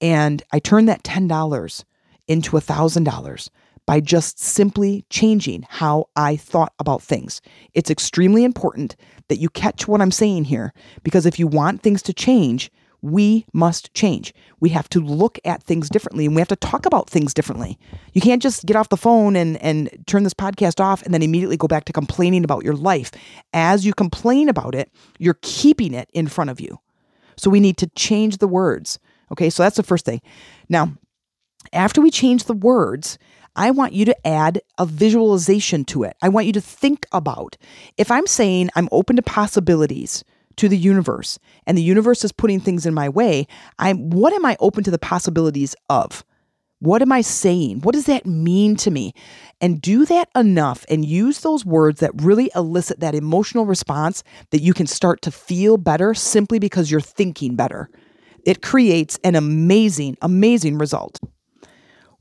And 0.00 0.42
I 0.52 0.58
turned 0.58 0.88
that 0.88 1.04
$10 1.04 1.84
into 2.26 2.56
a 2.56 2.60
$1,000 2.60 3.48
by 3.86 4.00
just 4.00 4.38
simply 4.38 5.04
changing 5.10 5.66
how 5.68 6.06
I 6.16 6.36
thought 6.36 6.72
about 6.78 7.02
things. 7.02 7.40
It's 7.74 7.90
extremely 7.90 8.44
important 8.44 8.96
that 9.28 9.38
you 9.38 9.48
catch 9.50 9.86
what 9.86 10.00
I'm 10.00 10.10
saying 10.10 10.44
here 10.44 10.72
because 11.02 11.26
if 11.26 11.38
you 11.38 11.46
want 11.46 11.82
things 11.82 12.02
to 12.02 12.12
change, 12.12 12.70
we 13.04 13.44
must 13.52 13.92
change. 13.92 14.32
We 14.60 14.70
have 14.70 14.88
to 14.88 15.00
look 15.00 15.38
at 15.44 15.62
things 15.62 15.90
differently 15.90 16.24
and 16.24 16.34
we 16.34 16.40
have 16.40 16.48
to 16.48 16.56
talk 16.56 16.86
about 16.86 17.10
things 17.10 17.34
differently. 17.34 17.78
You 18.14 18.22
can't 18.22 18.40
just 18.40 18.64
get 18.64 18.76
off 18.76 18.88
the 18.88 18.96
phone 18.96 19.36
and, 19.36 19.58
and 19.58 19.90
turn 20.06 20.22
this 20.22 20.32
podcast 20.32 20.80
off 20.80 21.02
and 21.02 21.12
then 21.12 21.22
immediately 21.22 21.58
go 21.58 21.68
back 21.68 21.84
to 21.84 21.92
complaining 21.92 22.44
about 22.44 22.64
your 22.64 22.74
life. 22.74 23.10
As 23.52 23.84
you 23.84 23.92
complain 23.92 24.48
about 24.48 24.74
it, 24.74 24.90
you're 25.18 25.38
keeping 25.42 25.92
it 25.92 26.08
in 26.14 26.28
front 26.28 26.48
of 26.48 26.62
you. 26.62 26.80
So 27.36 27.50
we 27.50 27.60
need 27.60 27.76
to 27.76 27.88
change 27.88 28.38
the 28.38 28.48
words. 28.48 28.98
Okay, 29.30 29.50
so 29.50 29.62
that's 29.62 29.76
the 29.76 29.82
first 29.82 30.06
thing. 30.06 30.22
Now, 30.70 30.94
after 31.74 32.00
we 32.00 32.10
change 32.10 32.44
the 32.44 32.54
words, 32.54 33.18
I 33.54 33.70
want 33.70 33.92
you 33.92 34.06
to 34.06 34.26
add 34.26 34.62
a 34.78 34.86
visualization 34.86 35.84
to 35.86 36.04
it. 36.04 36.16
I 36.22 36.30
want 36.30 36.46
you 36.46 36.54
to 36.54 36.60
think 36.60 37.06
about 37.12 37.58
if 37.98 38.10
I'm 38.10 38.26
saying 38.26 38.70
I'm 38.74 38.88
open 38.90 39.16
to 39.16 39.22
possibilities 39.22 40.24
to 40.56 40.68
the 40.68 40.78
universe 40.78 41.38
and 41.66 41.76
the 41.76 41.82
universe 41.82 42.24
is 42.24 42.32
putting 42.32 42.60
things 42.60 42.86
in 42.86 42.94
my 42.94 43.08
way, 43.08 43.46
I'm 43.78 44.10
what 44.10 44.32
am 44.32 44.44
I 44.44 44.56
open 44.60 44.84
to 44.84 44.90
the 44.90 44.98
possibilities 44.98 45.74
of? 45.88 46.24
What 46.80 47.00
am 47.00 47.12
I 47.12 47.22
saying? 47.22 47.80
What 47.80 47.94
does 47.94 48.06
that 48.06 48.26
mean 48.26 48.76
to 48.76 48.90
me? 48.90 49.14
And 49.60 49.80
do 49.80 50.04
that 50.06 50.28
enough 50.36 50.84
and 50.90 51.04
use 51.04 51.40
those 51.40 51.64
words 51.64 52.00
that 52.00 52.10
really 52.20 52.50
elicit 52.54 53.00
that 53.00 53.14
emotional 53.14 53.64
response 53.64 54.22
that 54.50 54.60
you 54.60 54.74
can 54.74 54.86
start 54.86 55.22
to 55.22 55.30
feel 55.30 55.78
better 55.78 56.12
simply 56.12 56.58
because 56.58 56.90
you're 56.90 57.00
thinking 57.00 57.56
better. 57.56 57.88
It 58.44 58.60
creates 58.60 59.18
an 59.24 59.34
amazing, 59.34 60.18
amazing 60.20 60.76
result 60.76 61.18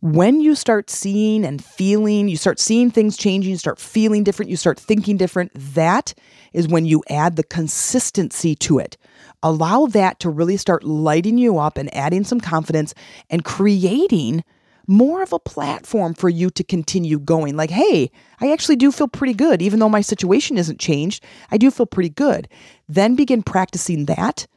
when 0.03 0.41
you 0.41 0.53
start 0.53 0.89
seeing 0.89 1.45
and 1.45 1.63
feeling, 1.63 2.27
you 2.27 2.35
start 2.35 2.59
seeing 2.59 2.91
things 2.91 3.15
changing, 3.15 3.51
you 3.51 3.57
start 3.57 3.79
feeling 3.79 4.21
different, 4.21 4.51
you 4.51 4.57
start 4.57 4.77
thinking 4.77 5.15
different, 5.15 5.49
that 5.55 6.13
is 6.51 6.67
when 6.67 6.85
you 6.85 7.01
add 7.09 7.37
the 7.37 7.43
consistency 7.43 8.53
to 8.53 8.79
it. 8.79 8.97
Allow 9.43 9.85
that 9.85 10.19
to 10.19 10.29
really 10.29 10.57
start 10.57 10.83
lighting 10.83 11.37
you 11.37 11.57
up 11.57 11.77
and 11.77 11.93
adding 11.95 12.25
some 12.25 12.41
confidence 12.41 12.93
and 13.29 13.45
creating 13.45 14.43
more 14.87 15.23
of 15.23 15.31
a 15.31 15.39
platform 15.39 16.13
for 16.13 16.27
you 16.27 16.49
to 16.49 16.65
continue 16.65 17.17
going. 17.17 17.55
Like, 17.55 17.69
hey, 17.69 18.11
I 18.41 18.51
actually 18.51 18.75
do 18.75 18.91
feel 18.91 19.07
pretty 19.07 19.33
good. 19.33 19.61
Even 19.61 19.79
though 19.79 19.87
my 19.87 20.01
situation 20.01 20.57
isn't 20.57 20.81
changed, 20.81 21.23
I 21.49 21.55
do 21.55 21.71
feel 21.71 21.85
pretty 21.85 22.09
good. 22.09 22.49
Then 22.89 23.15
begin 23.15 23.41
practicing 23.41 24.07
that 24.07 24.47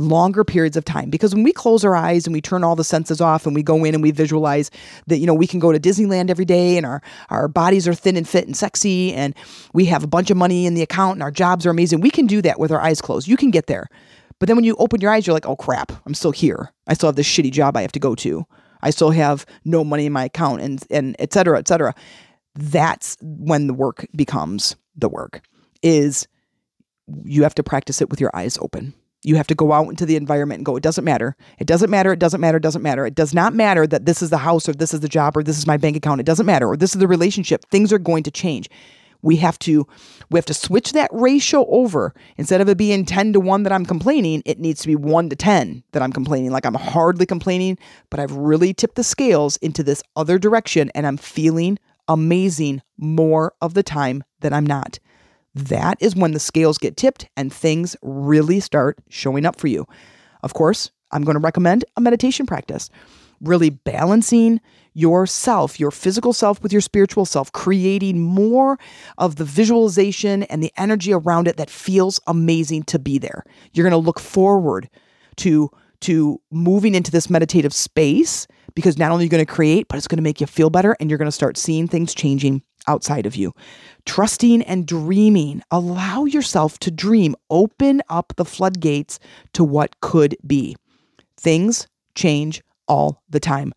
longer 0.00 0.44
periods 0.44 0.76
of 0.76 0.84
time. 0.84 1.10
Because 1.10 1.34
when 1.34 1.44
we 1.44 1.52
close 1.52 1.84
our 1.84 1.94
eyes 1.94 2.26
and 2.26 2.32
we 2.32 2.40
turn 2.40 2.64
all 2.64 2.74
the 2.74 2.84
senses 2.84 3.20
off 3.20 3.46
and 3.46 3.54
we 3.54 3.62
go 3.62 3.84
in 3.84 3.94
and 3.94 4.02
we 4.02 4.10
visualize 4.10 4.70
that 5.06 5.18
you 5.18 5.26
know 5.26 5.34
we 5.34 5.46
can 5.46 5.60
go 5.60 5.72
to 5.72 5.78
Disneyland 5.78 6.30
every 6.30 6.44
day 6.44 6.76
and 6.76 6.86
our 6.86 7.02
our 7.28 7.48
bodies 7.48 7.86
are 7.86 7.94
thin 7.94 8.16
and 8.16 8.26
fit 8.26 8.46
and 8.46 8.56
sexy 8.56 9.12
and 9.12 9.34
we 9.74 9.84
have 9.86 10.02
a 10.02 10.06
bunch 10.06 10.30
of 10.30 10.36
money 10.36 10.66
in 10.66 10.74
the 10.74 10.82
account 10.82 11.16
and 11.16 11.22
our 11.22 11.30
jobs 11.30 11.66
are 11.66 11.70
amazing 11.70 12.00
we 12.00 12.10
can 12.10 12.26
do 12.26 12.40
that 12.42 12.58
with 12.58 12.72
our 12.72 12.80
eyes 12.80 13.00
closed. 13.00 13.28
You 13.28 13.36
can 13.36 13.50
get 13.50 13.66
there. 13.66 13.88
But 14.38 14.46
then 14.46 14.56
when 14.56 14.64
you 14.64 14.74
open 14.78 15.02
your 15.02 15.10
eyes 15.10 15.26
you're 15.26 15.34
like 15.34 15.46
oh 15.46 15.56
crap 15.56 15.92
I'm 16.06 16.14
still 16.14 16.32
here. 16.32 16.72
I 16.86 16.94
still 16.94 17.08
have 17.08 17.16
this 17.16 17.28
shitty 17.28 17.52
job 17.52 17.76
I 17.76 17.82
have 17.82 17.92
to 17.92 18.00
go 18.00 18.14
to. 18.16 18.46
I 18.82 18.90
still 18.90 19.10
have 19.10 19.44
no 19.64 19.84
money 19.84 20.06
in 20.06 20.12
my 20.12 20.24
account 20.24 20.62
and 20.62 20.82
and 20.90 21.14
et 21.18 21.32
cetera 21.32 21.58
et 21.58 21.68
cetera. 21.68 21.94
That's 22.54 23.18
when 23.20 23.66
the 23.66 23.74
work 23.74 24.06
becomes 24.16 24.76
the 24.96 25.08
work 25.08 25.42
is 25.82 26.26
you 27.24 27.42
have 27.42 27.54
to 27.56 27.62
practice 27.62 28.00
it 28.00 28.08
with 28.08 28.20
your 28.20 28.30
eyes 28.34 28.56
open 28.60 28.94
you 29.22 29.36
have 29.36 29.46
to 29.48 29.54
go 29.54 29.72
out 29.72 29.88
into 29.88 30.06
the 30.06 30.16
environment 30.16 30.60
and 30.60 30.66
go, 30.66 30.76
it 30.76 30.82
doesn't 30.82 31.04
matter. 31.04 31.36
It 31.58 31.66
doesn't 31.66 31.90
matter. 31.90 32.12
It 32.12 32.18
doesn't 32.18 32.40
matter. 32.40 32.56
It 32.56 32.62
doesn't 32.62 32.82
matter. 32.82 33.06
It 33.06 33.14
does 33.14 33.34
not 33.34 33.54
matter 33.54 33.86
that 33.86 34.06
this 34.06 34.22
is 34.22 34.30
the 34.30 34.38
house 34.38 34.68
or 34.68 34.72
this 34.72 34.94
is 34.94 35.00
the 35.00 35.08
job 35.08 35.36
or 35.36 35.42
this 35.42 35.58
is 35.58 35.66
my 35.66 35.76
bank 35.76 35.96
account. 35.96 36.20
It 36.20 36.26
doesn't 36.26 36.46
matter. 36.46 36.68
Or 36.68 36.76
this 36.76 36.94
is 36.94 37.00
the 37.00 37.08
relationship. 37.08 37.66
Things 37.70 37.92
are 37.92 37.98
going 37.98 38.22
to 38.22 38.30
change. 38.30 38.70
We 39.22 39.36
have 39.36 39.58
to 39.60 39.86
we 40.30 40.38
have 40.38 40.46
to 40.46 40.54
switch 40.54 40.92
that 40.92 41.10
ratio 41.12 41.66
over. 41.68 42.14
Instead 42.38 42.62
of 42.62 42.70
it 42.70 42.78
being 42.78 43.04
10 43.04 43.34
to 43.34 43.40
1 43.40 43.64
that 43.64 43.72
I'm 43.72 43.84
complaining, 43.84 44.42
it 44.46 44.58
needs 44.58 44.80
to 44.80 44.86
be 44.86 44.96
1 44.96 45.28
to 45.28 45.36
10 45.36 45.82
that 45.92 46.02
I'm 46.02 46.12
complaining. 46.12 46.50
Like 46.52 46.64
I'm 46.64 46.74
hardly 46.74 47.26
complaining, 47.26 47.76
but 48.08 48.18
I've 48.18 48.32
really 48.32 48.72
tipped 48.72 48.94
the 48.94 49.04
scales 49.04 49.58
into 49.58 49.82
this 49.82 50.02
other 50.16 50.38
direction 50.38 50.90
and 50.94 51.06
I'm 51.06 51.18
feeling 51.18 51.78
amazing 52.08 52.80
more 52.96 53.52
of 53.60 53.74
the 53.74 53.82
time 53.82 54.24
than 54.40 54.54
I'm 54.54 54.66
not 54.66 54.98
that 55.54 55.98
is 56.00 56.14
when 56.14 56.32
the 56.32 56.40
scales 56.40 56.78
get 56.78 56.96
tipped 56.96 57.28
and 57.36 57.52
things 57.52 57.96
really 58.02 58.60
start 58.60 58.98
showing 59.08 59.46
up 59.46 59.58
for 59.58 59.66
you. 59.66 59.86
Of 60.42 60.54
course, 60.54 60.90
I'm 61.12 61.22
going 61.22 61.34
to 61.34 61.40
recommend 61.40 61.84
a 61.96 62.00
meditation 62.00 62.46
practice, 62.46 62.88
really 63.40 63.70
balancing 63.70 64.60
yourself, 64.92 65.78
your 65.78 65.90
physical 65.90 66.32
self 66.32 66.62
with 66.62 66.72
your 66.72 66.80
spiritual 66.80 67.24
self, 67.24 67.52
creating 67.52 68.20
more 68.20 68.78
of 69.18 69.36
the 69.36 69.44
visualization 69.44 70.44
and 70.44 70.62
the 70.62 70.72
energy 70.76 71.12
around 71.12 71.48
it 71.48 71.56
that 71.56 71.70
feels 71.70 72.20
amazing 72.26 72.82
to 72.84 72.98
be 72.98 73.18
there. 73.18 73.44
You're 73.72 73.88
going 73.88 74.00
to 74.00 74.06
look 74.06 74.20
forward 74.20 74.88
to 75.36 75.70
to 76.00 76.40
moving 76.50 76.94
into 76.94 77.10
this 77.10 77.28
meditative 77.28 77.74
space 77.74 78.46
because 78.74 78.96
not 78.96 79.10
only 79.10 79.24
are 79.24 79.26
you 79.26 79.30
going 79.30 79.44
to 79.44 79.52
create, 79.52 79.86
but 79.86 79.98
it's 79.98 80.08
going 80.08 80.16
to 80.16 80.22
make 80.22 80.40
you 80.40 80.46
feel 80.46 80.70
better 80.70 80.96
and 80.98 81.10
you're 81.10 81.18
going 81.18 81.26
to 81.26 81.32
start 81.32 81.58
seeing 81.58 81.86
things 81.86 82.14
changing 82.14 82.62
outside 82.86 83.26
of 83.26 83.36
you. 83.36 83.52
Trusting 84.06 84.62
and 84.62 84.86
dreaming. 84.86 85.62
Allow 85.70 86.24
yourself 86.24 86.78
to 86.80 86.90
dream. 86.90 87.34
Open 87.50 88.02
up 88.08 88.32
the 88.36 88.44
floodgates 88.44 89.18
to 89.52 89.64
what 89.64 90.00
could 90.00 90.36
be. 90.46 90.76
Things 91.36 91.86
change 92.14 92.62
all 92.86 93.22
the 93.28 93.40
time. 93.40 93.72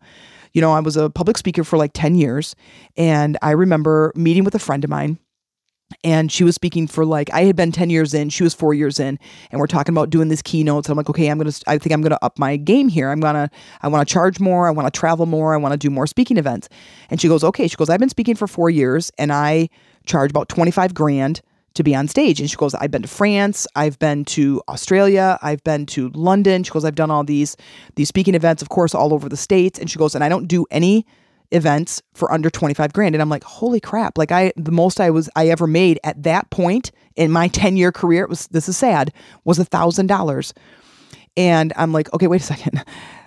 You 0.52 0.60
know, 0.60 0.72
I 0.72 0.80
was 0.80 0.96
a 0.96 1.10
public 1.10 1.36
speaker 1.36 1.64
for 1.64 1.76
like 1.76 1.92
10 1.94 2.14
years, 2.14 2.54
and 2.96 3.36
I 3.42 3.50
remember 3.50 4.12
meeting 4.14 4.44
with 4.44 4.54
a 4.54 4.60
friend 4.60 4.84
of 4.84 4.90
mine 4.90 5.18
and 6.02 6.32
she 6.32 6.44
was 6.44 6.54
speaking 6.54 6.86
for 6.86 7.04
like 7.04 7.32
I 7.32 7.44
had 7.44 7.56
been 7.56 7.72
10 7.72 7.90
years 7.90 8.14
in, 8.14 8.28
she 8.28 8.42
was 8.42 8.54
4 8.54 8.74
years 8.74 8.98
in, 8.98 9.18
and 9.50 9.60
we're 9.60 9.66
talking 9.66 9.94
about 9.94 10.10
doing 10.10 10.28
this 10.28 10.42
keynotes. 10.42 10.88
I'm 10.88 10.96
like, 10.96 11.10
"Okay, 11.10 11.28
I'm 11.28 11.38
going 11.38 11.50
to 11.50 11.62
I 11.66 11.78
think 11.78 11.92
I'm 11.92 12.02
going 12.02 12.10
to 12.10 12.24
up 12.24 12.38
my 12.38 12.56
game 12.56 12.88
here. 12.88 13.10
I'm 13.10 13.20
going 13.20 13.34
to 13.34 13.50
I 13.82 13.88
want 13.88 14.06
to 14.06 14.12
charge 14.12 14.40
more, 14.40 14.66
I 14.66 14.70
want 14.70 14.92
to 14.92 14.98
travel 14.98 15.26
more, 15.26 15.54
I 15.54 15.56
want 15.56 15.72
to 15.72 15.78
do 15.78 15.90
more 15.90 16.06
speaking 16.06 16.36
events." 16.36 16.68
And 17.10 17.20
she 17.20 17.28
goes, 17.28 17.44
"Okay." 17.44 17.68
She 17.68 17.76
goes, 17.76 17.90
"I've 17.90 18.00
been 18.00 18.08
speaking 18.08 18.34
for 18.34 18.46
4 18.46 18.70
years 18.70 19.12
and 19.18 19.32
I 19.32 19.68
charge 20.06 20.30
about 20.30 20.48
25 20.48 20.94
grand 20.94 21.40
to 21.74 21.82
be 21.82 21.94
on 21.94 22.08
stage." 22.08 22.40
And 22.40 22.50
she 22.50 22.56
goes, 22.56 22.74
"I've 22.74 22.90
been 22.90 23.02
to 23.02 23.08
France, 23.08 23.66
I've 23.74 23.98
been 23.98 24.24
to 24.26 24.62
Australia, 24.68 25.38
I've 25.42 25.62
been 25.64 25.86
to 25.86 26.10
London." 26.14 26.62
She 26.62 26.70
goes, 26.70 26.84
"I've 26.84 26.94
done 26.94 27.10
all 27.10 27.24
these 27.24 27.56
these 27.96 28.08
speaking 28.08 28.34
events, 28.34 28.62
of 28.62 28.68
course, 28.68 28.94
all 28.94 29.12
over 29.12 29.28
the 29.28 29.36
states." 29.36 29.78
And 29.78 29.90
she 29.90 29.98
goes, 29.98 30.14
"And 30.14 30.22
I 30.24 30.28
don't 30.28 30.46
do 30.46 30.66
any 30.70 31.06
events 31.50 32.02
for 32.14 32.32
under 32.32 32.50
25 32.50 32.92
grand. 32.92 33.14
And 33.14 33.22
i'm 33.22 33.28
like 33.28 33.44
holy 33.44 33.80
crap. 33.80 34.18
Like 34.18 34.32
i 34.32 34.52
the 34.56 34.72
most 34.72 35.00
i 35.00 35.10
was 35.10 35.28
i 35.36 35.48
ever 35.48 35.66
made 35.66 35.98
at 36.04 36.22
that 36.22 36.50
point 36.50 36.90
in 37.16 37.30
my 37.30 37.48
10 37.48 37.76
year 37.76 37.92
career 37.92 38.24
it 38.24 38.28
was 38.28 38.46
this 38.48 38.68
is 38.68 38.76
sad 38.76 39.12
was 39.44 39.58
a 39.58 39.64
thousand 39.64 40.06
dollars. 40.06 40.54
And 41.36 41.72
i'm 41.76 41.92
like 41.92 42.12
okay 42.12 42.26
wait 42.26 42.40
a 42.40 42.44
second. 42.54 42.84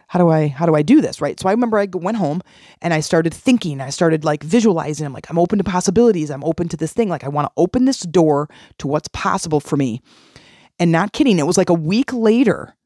How 0.07 0.19
do 0.19 0.29
i 0.29 0.47
how 0.47 0.65
do 0.65 0.75
i 0.75 0.81
do 0.81 1.01
this 1.01 1.21
right? 1.21 1.39
So 1.39 1.49
i 1.49 1.51
remember 1.51 1.77
i 1.77 1.87
went 1.91 2.17
home 2.17 2.41
and 2.81 2.93
i 2.93 2.99
started 2.99 3.33
thinking. 3.33 3.81
I 3.81 3.89
started 3.89 4.23
like 4.23 4.43
visualizing. 4.43 5.05
I'm 5.05 5.13
like 5.13 5.29
i'm 5.29 5.39
open 5.39 5.57
to 5.57 5.63
possibilities. 5.63 6.29
I'm 6.31 6.43
open 6.43 6.67
to 6.69 6.77
this 6.77 6.93
thing. 6.93 7.09
Like 7.09 7.23
i 7.23 7.29
want 7.29 7.47
to 7.47 7.53
open 7.57 7.85
this 7.85 7.99
door 8.01 8.49
to 8.79 8.87
what's 8.87 9.09
possible 9.09 9.59
for 9.59 9.77
me. 9.77 10.01
And 10.79 10.91
not 10.91 11.11
kidding 11.13 11.39
it 11.39 11.47
was 11.47 11.57
like 11.57 11.69
a 11.69 11.73
week 11.73 12.13
later 12.13 12.77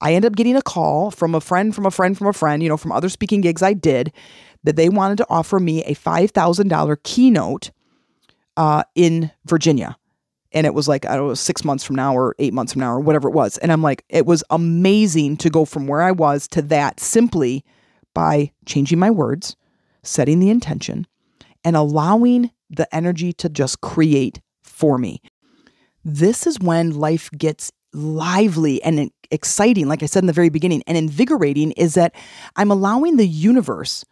I 0.00 0.12
ended 0.12 0.32
up 0.32 0.36
getting 0.36 0.54
a 0.54 0.62
call 0.62 1.10
from 1.10 1.34
a 1.34 1.40
friend, 1.40 1.74
from 1.74 1.86
a 1.86 1.90
friend, 1.90 2.16
from 2.16 2.26
a 2.26 2.32
friend, 2.32 2.62
you 2.62 2.68
know, 2.68 2.76
from 2.76 2.92
other 2.92 3.08
speaking 3.08 3.40
gigs 3.40 3.62
I 3.62 3.72
did, 3.72 4.12
that 4.64 4.76
they 4.76 4.88
wanted 4.88 5.18
to 5.18 5.26
offer 5.30 5.60
me 5.60 5.84
a 5.84 5.94
$5,000 5.94 7.02
keynote 7.02 7.70
uh, 8.56 8.82
in 8.94 9.30
Virginia. 9.44 9.96
And 10.52 10.66
it 10.66 10.74
was 10.74 10.88
like, 10.88 11.04
I 11.04 11.16
don't 11.16 11.28
know, 11.28 11.34
six 11.34 11.64
months 11.64 11.84
from 11.84 11.96
now 11.96 12.16
or 12.16 12.34
eight 12.38 12.54
months 12.54 12.72
from 12.72 12.80
now 12.80 12.92
or 12.92 13.00
whatever 13.00 13.28
it 13.28 13.34
was. 13.34 13.58
And 13.58 13.72
I'm 13.72 13.82
like, 13.82 14.04
it 14.08 14.24
was 14.24 14.44
amazing 14.50 15.36
to 15.38 15.50
go 15.50 15.64
from 15.64 15.86
where 15.86 16.00
I 16.00 16.12
was 16.12 16.46
to 16.48 16.62
that 16.62 17.00
simply 17.00 17.64
by 18.14 18.52
changing 18.64 18.98
my 18.98 19.10
words, 19.10 19.56
setting 20.02 20.38
the 20.38 20.50
intention, 20.50 21.06
and 21.64 21.76
allowing 21.76 22.50
the 22.70 22.92
energy 22.94 23.32
to 23.34 23.48
just 23.48 23.80
create 23.80 24.40
for 24.62 24.96
me. 24.96 25.20
This 26.04 26.46
is 26.46 26.60
when 26.60 26.90
life 26.92 27.30
gets 27.36 27.72
lively 27.92 28.82
and 28.82 29.10
exciting, 29.30 29.88
like 29.88 30.02
I 30.02 30.06
said 30.06 30.22
in 30.22 30.26
the 30.26 30.32
very 30.32 30.50
beginning, 30.50 30.82
and 30.86 30.96
invigorating 30.96 31.72
is 31.72 31.94
that 31.94 32.14
I'm 32.56 32.70
allowing 32.70 33.16
the 33.16 33.26
universe 33.26 34.04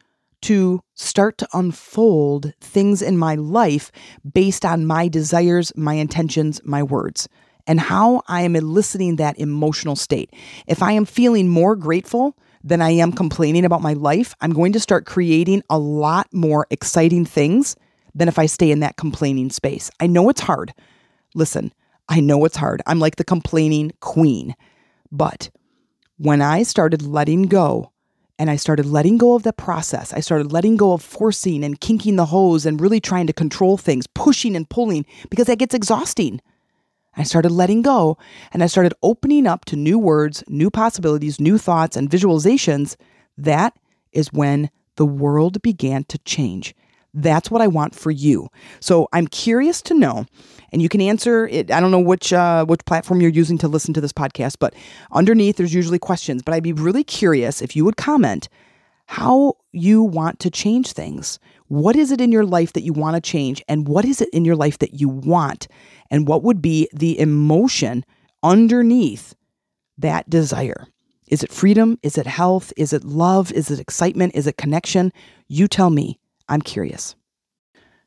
to 0.42 0.80
start 0.94 1.38
to 1.38 1.48
unfold 1.52 2.52
things 2.60 3.02
in 3.02 3.16
my 3.16 3.34
life 3.34 3.90
based 4.32 4.64
on 4.64 4.86
my 4.86 5.08
desires, 5.08 5.72
my 5.76 5.94
intentions, 5.94 6.60
my 6.64 6.82
words, 6.82 7.28
and 7.66 7.80
how 7.80 8.22
I 8.28 8.42
am 8.42 8.56
eliciting 8.56 9.16
that 9.16 9.38
emotional 9.38 9.96
state. 9.96 10.32
If 10.66 10.82
I 10.82 10.92
am 10.92 11.04
feeling 11.04 11.48
more 11.48 11.76
grateful 11.76 12.36
than 12.64 12.80
I 12.82 12.90
am 12.90 13.12
complaining 13.12 13.64
about 13.64 13.82
my 13.82 13.92
life, 13.92 14.34
I'm 14.40 14.52
going 14.52 14.72
to 14.72 14.80
start 14.80 15.06
creating 15.06 15.62
a 15.70 15.78
lot 15.78 16.28
more 16.32 16.66
exciting 16.70 17.24
things 17.24 17.76
than 18.14 18.28
if 18.28 18.38
I 18.38 18.46
stay 18.46 18.70
in 18.70 18.80
that 18.80 18.96
complaining 18.96 19.50
space. 19.50 19.90
I 20.00 20.06
know 20.06 20.28
it's 20.28 20.40
hard. 20.40 20.74
Listen, 21.34 21.72
I 22.08 22.20
know 22.20 22.44
it's 22.44 22.56
hard. 22.56 22.82
I'm 22.86 22.98
like 22.98 23.16
the 23.16 23.24
complaining 23.24 23.92
queen. 24.00 24.54
But 25.10 25.50
when 26.18 26.42
I 26.42 26.62
started 26.62 27.02
letting 27.02 27.44
go 27.44 27.91
and 28.42 28.50
I 28.50 28.56
started 28.56 28.86
letting 28.86 29.18
go 29.18 29.34
of 29.34 29.44
the 29.44 29.52
process, 29.52 30.12
I 30.12 30.18
started 30.18 30.50
letting 30.50 30.76
go 30.76 30.94
of 30.94 31.00
forcing 31.00 31.62
and 31.62 31.80
kinking 31.80 32.16
the 32.16 32.26
hose 32.26 32.66
and 32.66 32.80
really 32.80 32.98
trying 32.98 33.28
to 33.28 33.32
control 33.32 33.76
things, 33.76 34.08
pushing 34.08 34.56
and 34.56 34.68
pulling 34.68 35.06
because 35.30 35.46
that 35.46 35.60
gets 35.60 35.76
exhausting. 35.76 36.40
I 37.16 37.22
started 37.22 37.52
letting 37.52 37.82
go 37.82 38.18
and 38.52 38.64
I 38.64 38.66
started 38.66 38.94
opening 39.00 39.46
up 39.46 39.64
to 39.66 39.76
new 39.76 39.96
words, 39.96 40.42
new 40.48 40.72
possibilities, 40.72 41.38
new 41.38 41.56
thoughts, 41.56 41.96
and 41.96 42.10
visualizations. 42.10 42.96
That 43.38 43.78
is 44.10 44.32
when 44.32 44.70
the 44.96 45.06
world 45.06 45.62
began 45.62 46.02
to 46.08 46.18
change. 46.18 46.74
That's 47.14 47.48
what 47.48 47.62
I 47.62 47.68
want 47.68 47.94
for 47.94 48.10
you. 48.10 48.48
So 48.80 49.08
I'm 49.12 49.28
curious 49.28 49.80
to 49.82 49.94
know, 49.94 50.26
and 50.72 50.82
you 50.82 50.88
can 50.88 51.00
answer 51.00 51.46
it. 51.48 51.70
I 51.70 51.80
don't 51.80 51.90
know 51.90 52.00
which 52.00 52.32
uh, 52.32 52.64
which 52.64 52.84
platform 52.84 53.20
you're 53.20 53.30
using 53.30 53.58
to 53.58 53.68
listen 53.68 53.94
to 53.94 54.00
this 54.00 54.12
podcast, 54.12 54.56
but 54.58 54.74
underneath 55.12 55.56
there's 55.56 55.74
usually 55.74 55.98
questions. 55.98 56.42
But 56.42 56.54
I'd 56.54 56.62
be 56.62 56.72
really 56.72 57.04
curious 57.04 57.62
if 57.62 57.76
you 57.76 57.84
would 57.84 57.96
comment 57.96 58.48
how 59.06 59.54
you 59.72 60.02
want 60.02 60.38
to 60.40 60.50
change 60.50 60.92
things. 60.92 61.38
What 61.68 61.96
is 61.96 62.10
it 62.10 62.20
in 62.20 62.32
your 62.32 62.44
life 62.44 62.72
that 62.72 62.82
you 62.82 62.92
want 62.92 63.16
to 63.16 63.20
change, 63.20 63.62
and 63.68 63.86
what 63.86 64.04
is 64.04 64.20
it 64.20 64.28
in 64.30 64.44
your 64.44 64.56
life 64.56 64.78
that 64.78 64.94
you 64.94 65.08
want, 65.08 65.68
and 66.10 66.26
what 66.26 66.42
would 66.42 66.62
be 66.62 66.88
the 66.92 67.18
emotion 67.18 68.04
underneath 68.42 69.34
that 69.98 70.28
desire? 70.28 70.86
Is 71.28 71.42
it 71.42 71.52
freedom? 71.52 71.98
Is 72.02 72.18
it 72.18 72.26
health? 72.26 72.72
Is 72.76 72.92
it 72.92 73.04
love? 73.04 73.52
Is 73.52 73.70
it 73.70 73.80
excitement? 73.80 74.34
Is 74.34 74.46
it 74.46 74.58
connection? 74.58 75.12
You 75.48 75.66
tell 75.66 75.90
me. 75.90 76.18
I'm 76.48 76.60
curious. 76.60 77.14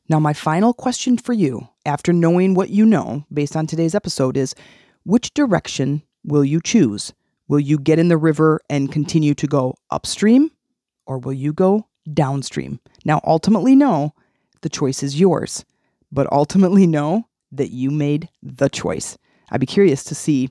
Now, 0.08 0.20
my 0.20 0.32
final 0.32 0.72
question 0.72 1.18
for 1.18 1.32
you, 1.32 1.68
after 1.84 2.12
knowing 2.12 2.54
what 2.54 2.70
you 2.70 2.86
know 2.86 3.24
based 3.32 3.56
on 3.56 3.66
today's 3.66 3.94
episode, 3.94 4.36
is 4.36 4.54
which 5.04 5.34
direction 5.34 6.02
will 6.24 6.44
you 6.44 6.60
choose? 6.60 7.12
Will 7.48 7.58
you 7.58 7.76
get 7.76 7.98
in 7.98 8.06
the 8.08 8.16
river 8.16 8.60
and 8.70 8.92
continue 8.92 9.34
to 9.34 9.46
go 9.48 9.74
upstream, 9.90 10.52
or 11.06 11.18
will 11.18 11.32
you 11.32 11.52
go 11.52 11.88
downstream? 12.12 12.78
Now, 13.04 13.20
ultimately, 13.24 13.74
know 13.74 14.14
the 14.60 14.68
choice 14.68 15.02
is 15.02 15.18
yours, 15.18 15.64
but 16.12 16.30
ultimately, 16.32 16.86
know 16.86 17.26
that 17.50 17.70
you 17.70 17.90
made 17.90 18.28
the 18.42 18.68
choice. 18.68 19.18
I'd 19.50 19.60
be 19.60 19.66
curious 19.66 20.04
to 20.04 20.14
see 20.14 20.50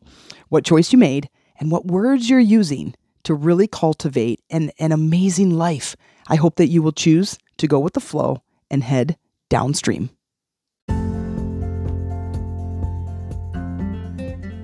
what 0.50 0.66
choice 0.66 0.92
you 0.92 1.00
made 1.00 1.30
and 1.60 1.72
what 1.72 1.88
words 1.88 2.30
you're 2.30 2.40
using 2.40 2.94
to 3.24 3.34
really 3.34 3.68
cultivate 3.68 4.42
an, 4.50 4.72
an 4.80 4.92
amazing 4.92 5.52
life. 5.52 5.96
I 6.28 6.36
hope 6.36 6.58
that 6.58 6.68
you 6.68 6.82
will 6.82 6.92
choose 6.92 7.38
to 7.58 7.68
go 7.68 7.80
with 7.80 7.94
the 7.94 8.02
flow 8.02 8.44
and 8.70 8.84
head 8.84 9.18
downstream. 9.50 10.10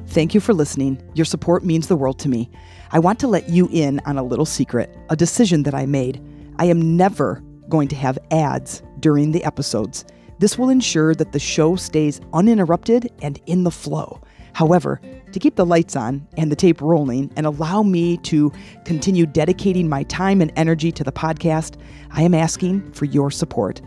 Thank 0.08 0.34
you 0.34 0.42
for 0.42 0.54
listening. 0.54 1.02
Your 1.14 1.24
support 1.24 1.64
means 1.64 1.88
the 1.88 1.96
world 1.96 2.20
to 2.20 2.28
me. 2.28 2.50
I 2.92 3.00
want 3.00 3.18
to 3.22 3.28
let 3.28 3.48
you 3.48 3.70
in 3.72 4.02
on 4.06 4.18
a 4.18 4.24
little 4.24 4.46
secret, 4.46 4.94
a 5.10 5.16
decision 5.16 5.64
that 5.64 5.74
I 5.74 5.86
made. 5.86 6.22
I 6.58 6.66
am 6.66 6.98
never 6.98 7.42
going 7.70 7.88
to 7.88 7.96
have 7.96 8.20
ads 8.30 8.84
during 9.00 9.32
the 9.32 9.44
episodes. 9.46 10.04
This 10.40 10.58
will 10.58 10.70
ensure 10.70 11.16
that 11.16 11.32
the 11.32 11.40
show 11.40 11.78
stays 11.78 12.20
uninterrupted 12.34 13.10
and 13.22 13.40
in 13.46 13.64
the 13.64 13.72
flow. 13.72 14.22
However, 14.54 15.00
to 15.32 15.40
keep 15.40 15.56
the 15.56 15.66
lights 15.66 15.96
on 15.96 16.28
and 16.36 16.52
the 16.52 16.58
tape 16.58 16.82
rolling 16.82 17.32
and 17.38 17.46
allow 17.46 17.84
me 17.84 18.18
to 18.18 18.52
continue 18.84 19.26
dedicating 19.26 19.88
my 19.88 20.04
time 20.04 20.42
and 20.42 20.52
energy 20.58 20.92
to 20.92 21.06
the 21.06 21.12
podcast, 21.14 21.80
I 22.12 22.24
am 22.24 22.34
asking 22.34 22.92
for 22.92 23.06
your 23.06 23.32
support. 23.32 23.82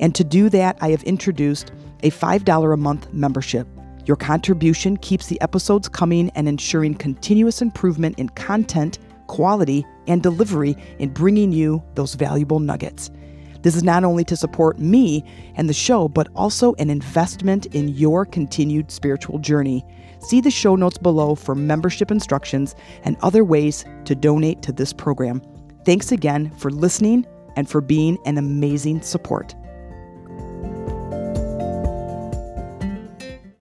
And 0.00 0.14
to 0.14 0.24
do 0.24 0.48
that, 0.48 0.76
I 0.80 0.90
have 0.90 1.02
introduced 1.04 1.72
a 2.02 2.10
$5 2.10 2.72
a 2.72 2.76
month 2.76 3.12
membership. 3.12 3.68
Your 4.06 4.16
contribution 4.16 4.96
keeps 4.96 5.26
the 5.26 5.40
episodes 5.40 5.88
coming 5.88 6.30
and 6.34 6.48
ensuring 6.48 6.94
continuous 6.94 7.62
improvement 7.62 8.18
in 8.18 8.30
content, 8.30 8.98
quality, 9.28 9.86
and 10.08 10.22
delivery 10.22 10.76
in 10.98 11.10
bringing 11.10 11.52
you 11.52 11.82
those 11.94 12.14
valuable 12.14 12.58
nuggets. 12.58 13.10
This 13.62 13.76
is 13.76 13.82
not 13.82 14.04
only 14.04 14.24
to 14.24 14.36
support 14.36 14.78
me 14.78 15.22
and 15.54 15.68
the 15.68 15.74
show, 15.74 16.08
but 16.08 16.28
also 16.34 16.74
an 16.78 16.88
investment 16.88 17.66
in 17.66 17.88
your 17.88 18.24
continued 18.24 18.90
spiritual 18.90 19.38
journey. 19.38 19.84
See 20.20 20.40
the 20.40 20.50
show 20.50 20.76
notes 20.76 20.96
below 20.98 21.34
for 21.34 21.54
membership 21.54 22.10
instructions 22.10 22.74
and 23.04 23.18
other 23.20 23.44
ways 23.44 23.84
to 24.06 24.14
donate 24.14 24.62
to 24.62 24.72
this 24.72 24.94
program. 24.94 25.42
Thanks 25.84 26.10
again 26.10 26.50
for 26.56 26.70
listening 26.70 27.26
and 27.56 27.68
for 27.68 27.82
being 27.82 28.18
an 28.24 28.38
amazing 28.38 29.02
support. 29.02 29.54
Bye. 30.62 30.99